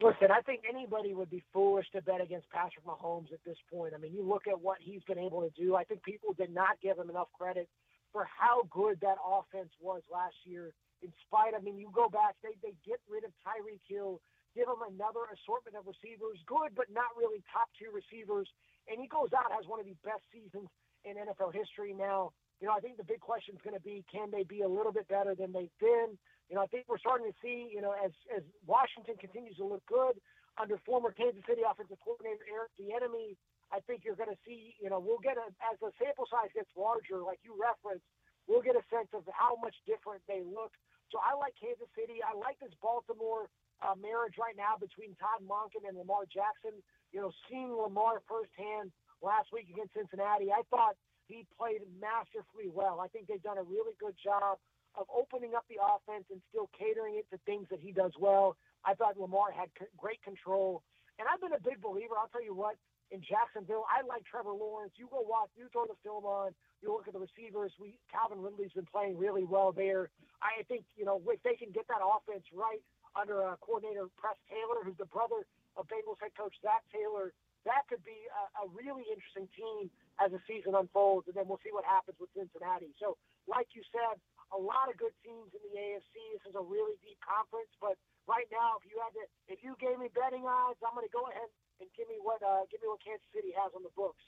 Listen, 0.00 0.30
I 0.30 0.42
think 0.42 0.62
anybody 0.68 1.14
would 1.14 1.30
be 1.30 1.42
foolish 1.52 1.86
to 1.92 2.02
bet 2.02 2.20
against 2.20 2.48
Patrick 2.50 2.86
Mahomes 2.86 3.32
at 3.32 3.42
this 3.44 3.56
point. 3.72 3.94
I 3.94 3.98
mean, 3.98 4.12
you 4.12 4.22
look 4.22 4.46
at 4.46 4.60
what 4.60 4.78
he's 4.80 5.02
been 5.04 5.18
able 5.18 5.42
to 5.42 5.50
do. 5.60 5.74
I 5.74 5.82
think 5.84 6.04
people 6.04 6.34
did 6.34 6.54
not 6.54 6.80
give 6.80 6.98
him 6.98 7.10
enough 7.10 7.28
credit 7.36 7.68
for 8.12 8.24
how 8.24 8.62
good 8.70 9.00
that 9.02 9.16
offense 9.26 9.70
was 9.80 10.02
last 10.12 10.36
year. 10.44 10.72
In 11.02 11.12
spite, 11.26 11.54
I 11.56 11.60
mean, 11.60 11.78
you 11.78 11.90
go 11.92 12.08
back, 12.08 12.36
they 12.42 12.54
they 12.62 12.74
get 12.86 13.00
rid 13.08 13.24
of 13.24 13.30
Tyreek 13.46 13.80
Hill, 13.88 14.20
give 14.58 14.66
him 14.66 14.82
another 14.82 15.30
assortment 15.30 15.78
of 15.78 15.86
receivers, 15.86 16.42
good 16.50 16.74
but 16.74 16.90
not 16.90 17.14
really 17.14 17.46
top 17.46 17.70
tier 17.78 17.94
receivers, 17.94 18.50
and 18.90 18.98
he 18.98 19.06
goes 19.06 19.30
out 19.30 19.54
has 19.54 19.70
one 19.70 19.78
of 19.78 19.86
the 19.86 19.94
best 20.02 20.26
seasons 20.34 20.66
in 21.06 21.14
NFL 21.14 21.54
history. 21.54 21.94
Now, 21.94 22.34
you 22.58 22.66
know, 22.66 22.74
I 22.74 22.82
think 22.82 22.98
the 22.98 23.06
big 23.06 23.22
question 23.22 23.54
is 23.54 23.62
going 23.62 23.78
to 23.78 23.86
be, 23.86 24.02
can 24.10 24.34
they 24.34 24.42
be 24.42 24.66
a 24.66 24.70
little 24.70 24.90
bit 24.90 25.06
better 25.06 25.38
than 25.38 25.54
they've 25.54 25.78
been? 25.78 26.18
You 26.50 26.58
know, 26.58 26.62
I 26.66 26.66
think 26.66 26.90
we're 26.90 26.98
starting 26.98 27.30
to 27.30 27.36
see, 27.38 27.70
you 27.70 27.78
know, 27.78 27.94
as 27.94 28.10
as 28.34 28.42
Washington 28.66 29.14
continues 29.14 29.54
to 29.62 29.66
look 29.68 29.86
good 29.86 30.18
under 30.58 30.74
former 30.82 31.14
Kansas 31.14 31.46
City 31.46 31.62
offensive 31.62 32.02
coordinator 32.02 32.42
Eric 32.50 32.74
Bieniemy, 32.74 33.38
I 33.70 33.78
think 33.86 34.02
you're 34.02 34.18
going 34.18 34.32
to 34.32 34.42
see, 34.42 34.74
you 34.82 34.90
know, 34.90 34.98
we'll 34.98 35.22
get 35.22 35.38
a 35.38 35.46
as 35.62 35.78
the 35.78 35.94
sample 36.02 36.26
size 36.26 36.50
gets 36.50 36.72
larger, 36.74 37.22
like 37.22 37.38
you 37.46 37.54
referenced, 37.54 38.08
we'll 38.50 38.64
get 38.64 38.74
a 38.74 38.82
sense 38.90 39.12
of 39.14 39.22
how 39.30 39.54
much 39.62 39.76
different 39.86 40.24
they 40.26 40.42
look. 40.42 40.74
So 41.14 41.22
I 41.22 41.38
like 41.38 41.54
Kansas 41.54 41.88
City. 41.94 42.24
I 42.26 42.34
like 42.34 42.58
this 42.58 42.74
Baltimore 42.82 43.46
uh, 43.82 43.94
marriage 43.94 44.34
right 44.38 44.56
now 44.56 44.74
between 44.78 45.14
Todd 45.18 45.42
Monken 45.44 45.86
and 45.86 45.96
Lamar 45.96 46.26
Jackson. 46.26 46.76
You 47.12 47.20
know, 47.24 47.32
seeing 47.48 47.72
Lamar 47.72 48.20
firsthand 48.28 48.90
last 49.22 49.50
week 49.52 49.70
against 49.70 49.94
Cincinnati, 49.94 50.52
I 50.52 50.62
thought 50.70 50.98
he 51.26 51.44
played 51.56 51.84
masterfully 52.00 52.72
well. 52.72 53.00
I 53.00 53.08
think 53.08 53.28
they've 53.28 53.42
done 53.42 53.58
a 53.58 53.66
really 53.66 53.94
good 54.00 54.16
job 54.18 54.58
of 54.96 55.06
opening 55.12 55.54
up 55.54 55.64
the 55.68 55.78
offense 55.78 56.24
and 56.32 56.40
still 56.48 56.68
catering 56.74 57.16
it 57.20 57.28
to 57.30 57.38
things 57.44 57.68
that 57.70 57.78
he 57.78 57.92
does 57.92 58.12
well. 58.18 58.56
I 58.84 58.94
thought 58.94 59.20
Lamar 59.20 59.52
had 59.52 59.68
c- 59.78 59.90
great 59.96 60.22
control. 60.24 60.82
And 61.18 61.26
I've 61.28 61.40
been 61.40 61.54
a 61.54 61.62
big 61.62 61.82
believer. 61.82 62.14
I'll 62.18 62.30
tell 62.32 62.42
you 62.42 62.54
what, 62.54 62.76
in 63.10 63.20
Jacksonville, 63.24 63.84
I 63.88 64.04
like 64.06 64.24
Trevor 64.24 64.52
Lawrence. 64.52 64.92
You 64.96 65.08
go 65.10 65.24
watch, 65.24 65.48
you 65.56 65.68
throw 65.72 65.86
the 65.86 65.98
film 66.04 66.24
on, 66.24 66.52
you 66.82 66.92
look 66.92 67.08
at 67.08 67.14
the 67.14 67.22
receivers. 67.22 67.72
We 67.80 67.98
Calvin 68.12 68.40
Ridley's 68.42 68.72
been 68.72 68.86
playing 68.86 69.18
really 69.18 69.44
well 69.44 69.72
there. 69.72 70.10
I 70.38 70.62
think 70.68 70.84
you 70.96 71.04
know 71.04 71.20
if 71.26 71.42
they 71.42 71.54
can 71.54 71.72
get 71.72 71.88
that 71.88 72.04
offense 72.04 72.44
right 72.54 72.82
under 73.14 73.44
uh, 73.44 73.56
coordinator 73.60 74.08
Press 74.16 74.36
Taylor, 74.48 74.84
who's 74.84 74.98
the 74.98 75.08
brother 75.08 75.46
of 75.76 75.86
Bengals 75.86 76.18
head 76.20 76.34
coach 76.34 76.54
Zac 76.60 76.82
Taylor, 76.90 77.32
that 77.64 77.86
could 77.86 78.02
be 78.02 78.16
a, 78.32 78.64
a 78.64 78.72
really 78.72 79.04
interesting 79.08 79.46
team 79.54 79.90
as 80.18 80.32
the 80.32 80.40
season 80.48 80.74
unfolds. 80.74 81.28
And 81.28 81.36
then 81.36 81.46
we'll 81.46 81.62
see 81.62 81.74
what 81.74 81.84
happens 81.84 82.18
with 82.18 82.32
Cincinnati. 82.34 82.90
So, 82.98 83.18
like 83.46 83.70
you 83.76 83.82
said, 83.92 84.18
a 84.52 84.58
lot 84.58 84.88
of 84.88 84.96
good 84.96 85.12
teams 85.20 85.52
in 85.52 85.60
the 85.68 85.74
AFC. 85.76 86.14
This 86.36 86.44
is 86.48 86.56
a 86.56 86.64
really 86.64 86.96
deep 87.04 87.20
conference, 87.20 87.70
but 87.80 88.00
right 88.24 88.48
now, 88.48 88.80
if 88.80 88.88
you 88.88 88.96
had 88.96 89.12
to, 89.16 89.24
if 89.52 89.60
you 89.60 89.76
gave 89.76 90.00
me 90.00 90.08
betting 90.12 90.48
odds, 90.48 90.80
I'm 90.80 90.96
going 90.96 91.04
to 91.04 91.12
go 91.12 91.28
ahead 91.28 91.52
and 91.80 91.88
give 91.92 92.08
me 92.08 92.16
what 92.20 92.40
uh, 92.40 92.64
give 92.72 92.80
me 92.80 92.88
what 92.88 93.04
Kansas 93.04 93.28
City 93.34 93.52
has 93.52 93.72
on 93.76 93.84
the 93.84 93.92
books. 93.92 94.24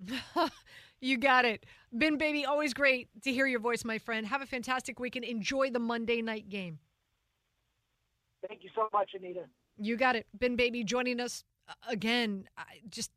you 1.00 1.18
got 1.18 1.44
it. 1.44 1.66
Ben 1.92 2.16
Baby, 2.16 2.44
always 2.44 2.74
great 2.74 3.08
to 3.22 3.32
hear 3.32 3.46
your 3.46 3.60
voice, 3.60 3.84
my 3.84 3.98
friend. 3.98 4.26
Have 4.26 4.42
a 4.42 4.46
fantastic 4.46 4.98
weekend. 4.98 5.24
Enjoy 5.24 5.70
the 5.70 5.78
Monday 5.78 6.22
night 6.22 6.48
game. 6.48 6.78
Thank 8.48 8.64
you 8.64 8.70
so 8.74 8.88
much, 8.92 9.10
Anita. 9.14 9.44
You 9.78 9.96
got 9.96 10.16
it. 10.16 10.26
Ben 10.34 10.56
Baby 10.56 10.84
joining 10.84 11.20
us 11.20 11.44
uh, 11.68 11.72
again. 11.88 12.48
I 12.56 12.80
just 12.88 13.10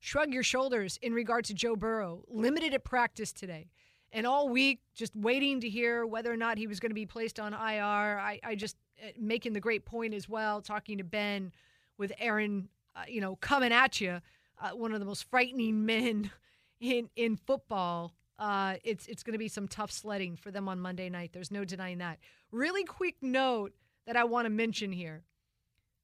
shrug 0.00 0.32
your 0.32 0.42
shoulders 0.42 0.98
in 1.02 1.12
regard 1.12 1.44
to 1.46 1.54
Joe 1.54 1.76
Burrow. 1.76 2.24
Limited 2.28 2.74
at 2.74 2.84
practice 2.84 3.32
today 3.32 3.68
and 4.12 4.26
all 4.26 4.48
week 4.48 4.80
just 4.94 5.14
waiting 5.16 5.60
to 5.60 5.68
hear 5.68 6.06
whether 6.06 6.32
or 6.32 6.36
not 6.36 6.58
he 6.58 6.66
was 6.66 6.78
going 6.78 6.90
to 6.90 6.94
be 6.94 7.06
placed 7.06 7.40
on 7.40 7.54
IR. 7.54 8.18
I, 8.18 8.38
I 8.44 8.54
just 8.54 8.76
uh, 9.02 9.08
making 9.18 9.54
the 9.54 9.60
great 9.60 9.84
point 9.84 10.14
as 10.14 10.28
well, 10.28 10.60
talking 10.60 10.98
to 10.98 11.04
Ben 11.04 11.52
with 11.98 12.12
Aaron, 12.18 12.68
uh, 12.94 13.04
you 13.08 13.20
know, 13.20 13.36
coming 13.36 13.72
at 13.72 14.00
you, 14.00 14.20
uh, 14.60 14.70
one 14.70 14.92
of 14.92 15.00
the 15.00 15.06
most 15.06 15.28
frightening 15.30 15.86
men 15.86 16.30
in 16.80 17.08
in 17.16 17.36
football. 17.36 18.12
Uh, 18.38 18.74
it's 18.84 19.06
it's 19.06 19.22
going 19.22 19.32
to 19.32 19.38
be 19.38 19.48
some 19.48 19.68
tough 19.68 19.90
sledding 19.90 20.36
for 20.36 20.50
them 20.50 20.68
on 20.68 20.80
Monday 20.80 21.08
night. 21.08 21.30
There's 21.32 21.50
no 21.50 21.64
denying 21.64 21.98
that. 21.98 22.18
Really 22.50 22.84
quick 22.84 23.16
note 23.22 23.72
that 24.06 24.16
I 24.16 24.24
want 24.24 24.46
to 24.46 24.50
mention 24.50 24.92
here: 24.92 25.24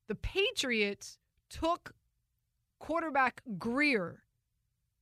the 0.08 0.14
Patriots 0.14 1.18
took 1.50 1.94
quarterback 2.78 3.42
Grier, 3.58 4.22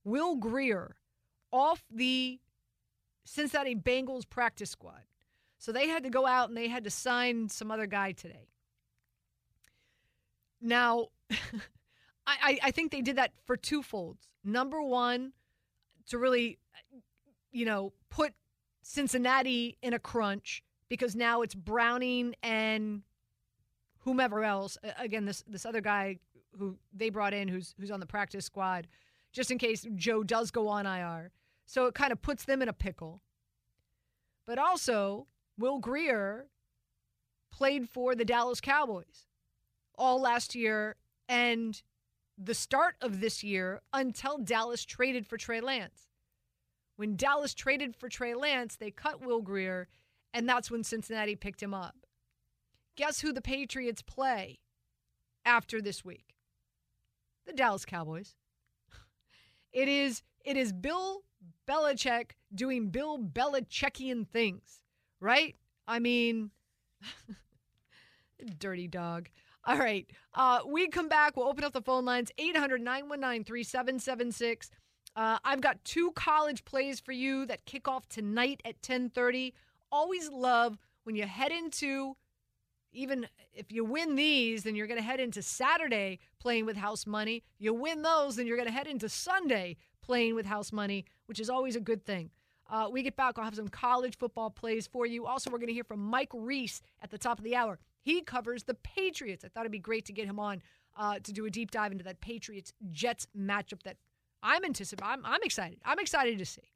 Will 0.03 0.35
Grier, 0.35 0.95
off 1.51 1.83
the 1.91 2.39
Cincinnati 3.25 3.75
Bengals 3.75 4.27
practice 4.27 4.71
squad. 4.71 5.03
So 5.57 5.71
they 5.71 5.87
had 5.87 6.03
to 6.03 6.09
go 6.09 6.25
out 6.25 6.49
and 6.49 6.57
they 6.57 6.67
had 6.67 6.83
to 6.83 6.89
sign 6.89 7.49
some 7.49 7.71
other 7.71 7.87
guy 7.87 8.11
today. 8.11 8.49
Now, 10.61 11.07
I, 12.27 12.59
I 12.61 12.71
think 12.71 12.91
they 12.91 13.01
did 13.01 13.15
that 13.17 13.31
for 13.45 13.57
two 13.57 13.81
folds. 13.81 14.27
Number 14.43 14.81
one, 14.81 15.33
to 16.09 16.17
really, 16.17 16.57
you 17.51 17.65
know, 17.65 17.93
put 18.09 18.33
Cincinnati 18.81 19.77
in 19.81 19.93
a 19.93 19.99
crunch 19.99 20.63
because 20.89 21.15
now 21.15 21.41
it's 21.41 21.55
Browning 21.55 22.35
and 22.43 23.01
whomever 23.99 24.43
else. 24.43 24.77
Again, 24.97 25.25
this 25.25 25.43
this 25.47 25.65
other 25.65 25.81
guy 25.81 26.19
who 26.57 26.77
they 26.93 27.09
brought 27.09 27.33
in, 27.33 27.47
who's 27.47 27.75
who's 27.79 27.91
on 27.91 27.99
the 27.99 28.05
practice 28.05 28.45
squad, 28.45 28.87
just 29.31 29.51
in 29.51 29.57
case 29.57 29.85
Joe 29.95 30.23
does 30.23 30.51
go 30.51 30.67
on 30.67 30.85
IR. 30.85 31.31
So 31.65 31.85
it 31.85 31.95
kind 31.95 32.11
of 32.11 32.21
puts 32.21 32.45
them 32.45 32.61
in 32.61 32.69
a 32.69 32.73
pickle. 32.73 33.21
But 34.45 34.57
also, 34.57 35.27
Will 35.57 35.79
Grier 35.79 36.45
played 37.51 37.89
for 37.89 38.15
the 38.15 38.23
Dallas 38.23 38.61
Cowboys 38.61 39.27
all 39.95 40.21
last 40.21 40.55
year 40.55 40.95
and 41.27 41.81
the 42.37 42.53
start 42.53 42.95
of 43.01 43.19
this 43.19 43.43
year 43.43 43.81
until 43.93 44.37
Dallas 44.37 44.85
traded 44.85 45.25
for 45.25 45.37
Trey 45.37 45.59
Lance. 45.59 46.07
When 46.95 47.15
Dallas 47.15 47.53
traded 47.53 47.95
for 47.95 48.09
Trey 48.09 48.33
Lance, 48.35 48.75
they 48.75 48.91
cut 48.91 49.25
Will 49.25 49.41
Grier, 49.41 49.87
and 50.33 50.47
that's 50.47 50.69
when 50.69 50.83
Cincinnati 50.83 51.35
picked 51.35 51.61
him 51.61 51.73
up. 51.73 51.95
Guess 52.95 53.21
who 53.21 53.31
the 53.31 53.41
Patriots 53.41 54.01
play 54.01 54.59
after 55.45 55.81
this 55.81 56.03
week? 56.03 56.35
The 57.45 57.53
Dallas 57.53 57.85
Cowboys. 57.85 58.35
It 59.73 59.89
is 59.89 60.23
it 60.43 60.55
is 60.55 60.71
Bill 60.71 61.23
Belichick 61.67 62.31
doing 62.55 62.89
Bill 62.89 63.19
Belichickian 63.19 64.27
things, 64.27 64.81
right? 65.19 65.55
I 65.87 65.99
mean, 65.99 66.51
dirty 68.59 68.87
dog. 68.87 69.29
All 69.65 69.77
right. 69.77 70.09
Uh, 70.33 70.59
we 70.65 70.87
come 70.87 71.09
back. 71.09 71.35
We'll 71.35 71.47
open 71.49 71.65
up 71.65 71.73
the 71.73 71.81
phone 71.81 72.05
lines 72.05 72.31
800 72.37 72.81
919 72.81 73.43
3776. 73.43 74.71
Uh, 75.15 75.39
I've 75.43 75.61
got 75.61 75.83
two 75.83 76.11
college 76.11 76.63
plays 76.63 76.99
for 76.99 77.11
you 77.11 77.45
that 77.47 77.65
kick 77.65 77.87
off 77.87 78.07
tonight 78.07 78.61
at 78.63 78.75
1030. 78.75 79.53
Always 79.91 80.29
love 80.29 80.77
when 81.03 81.15
you 81.15 81.25
head 81.25 81.51
into, 81.51 82.15
even 82.91 83.27
if 83.53 83.71
you 83.71 83.85
win 83.85 84.15
these, 84.15 84.63
then 84.63 84.75
you're 84.75 84.87
going 84.87 84.99
to 84.99 85.05
head 85.05 85.19
into 85.19 85.41
Saturday 85.41 86.19
playing 86.39 86.65
with 86.65 86.77
house 86.77 87.05
money. 87.05 87.43
You 87.59 87.73
win 87.73 88.01
those, 88.01 88.35
then 88.35 88.47
you're 88.47 88.57
going 88.57 88.67
to 88.67 88.73
head 88.73 88.87
into 88.87 89.09
Sunday 89.09 89.77
playing 90.01 90.35
with 90.35 90.45
house 90.45 90.71
money, 90.71 91.05
which 91.25 91.39
is 91.39 91.49
always 91.49 91.75
a 91.75 91.81
good 91.81 92.05
thing. 92.05 92.31
Uh, 92.69 92.89
we 92.91 93.01
get 93.01 93.15
back, 93.15 93.37
I'll 93.37 93.45
have 93.45 93.55
some 93.55 93.69
college 93.69 94.17
football 94.17 94.49
plays 94.49 94.87
for 94.87 95.05
you. 95.05 95.25
Also, 95.25 95.49
we're 95.49 95.57
going 95.57 95.67
to 95.67 95.73
hear 95.73 95.85
from 95.85 96.01
Mike 96.01 96.31
Reiss 96.33 96.81
at 97.01 97.09
the 97.09 97.17
top 97.17 97.37
of 97.37 97.45
the 97.45 97.55
hour. 97.55 97.79
He 98.01 98.21
covers 98.21 98.63
the 98.63 98.73
Patriots. 98.73 99.45
I 99.45 99.47
thought 99.47 99.61
it'd 99.61 99.71
be 99.71 99.79
great 99.79 100.05
to 100.05 100.13
get 100.13 100.25
him 100.25 100.39
on 100.39 100.61
uh, 100.97 101.19
to 101.19 101.31
do 101.31 101.45
a 101.45 101.49
deep 101.49 101.71
dive 101.71 101.91
into 101.91 102.03
that 102.03 102.19
Patriots 102.19 102.73
Jets 102.91 103.27
matchup 103.37 103.83
that 103.83 103.97
I'm 104.43 104.65
anticipating. 104.65 105.09
I'm, 105.09 105.25
I'm 105.25 105.43
excited. 105.43 105.79
I'm 105.85 105.99
excited 105.99 106.37
to 106.37 106.45
see. 106.45 106.73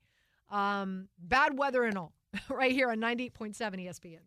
Um, 0.50 1.08
bad 1.18 1.58
weather 1.58 1.84
and 1.84 1.98
all, 1.98 2.14
right 2.50 2.72
here 2.72 2.90
on 2.90 3.00
98.7 3.00 3.56
ESPN. 3.56 4.20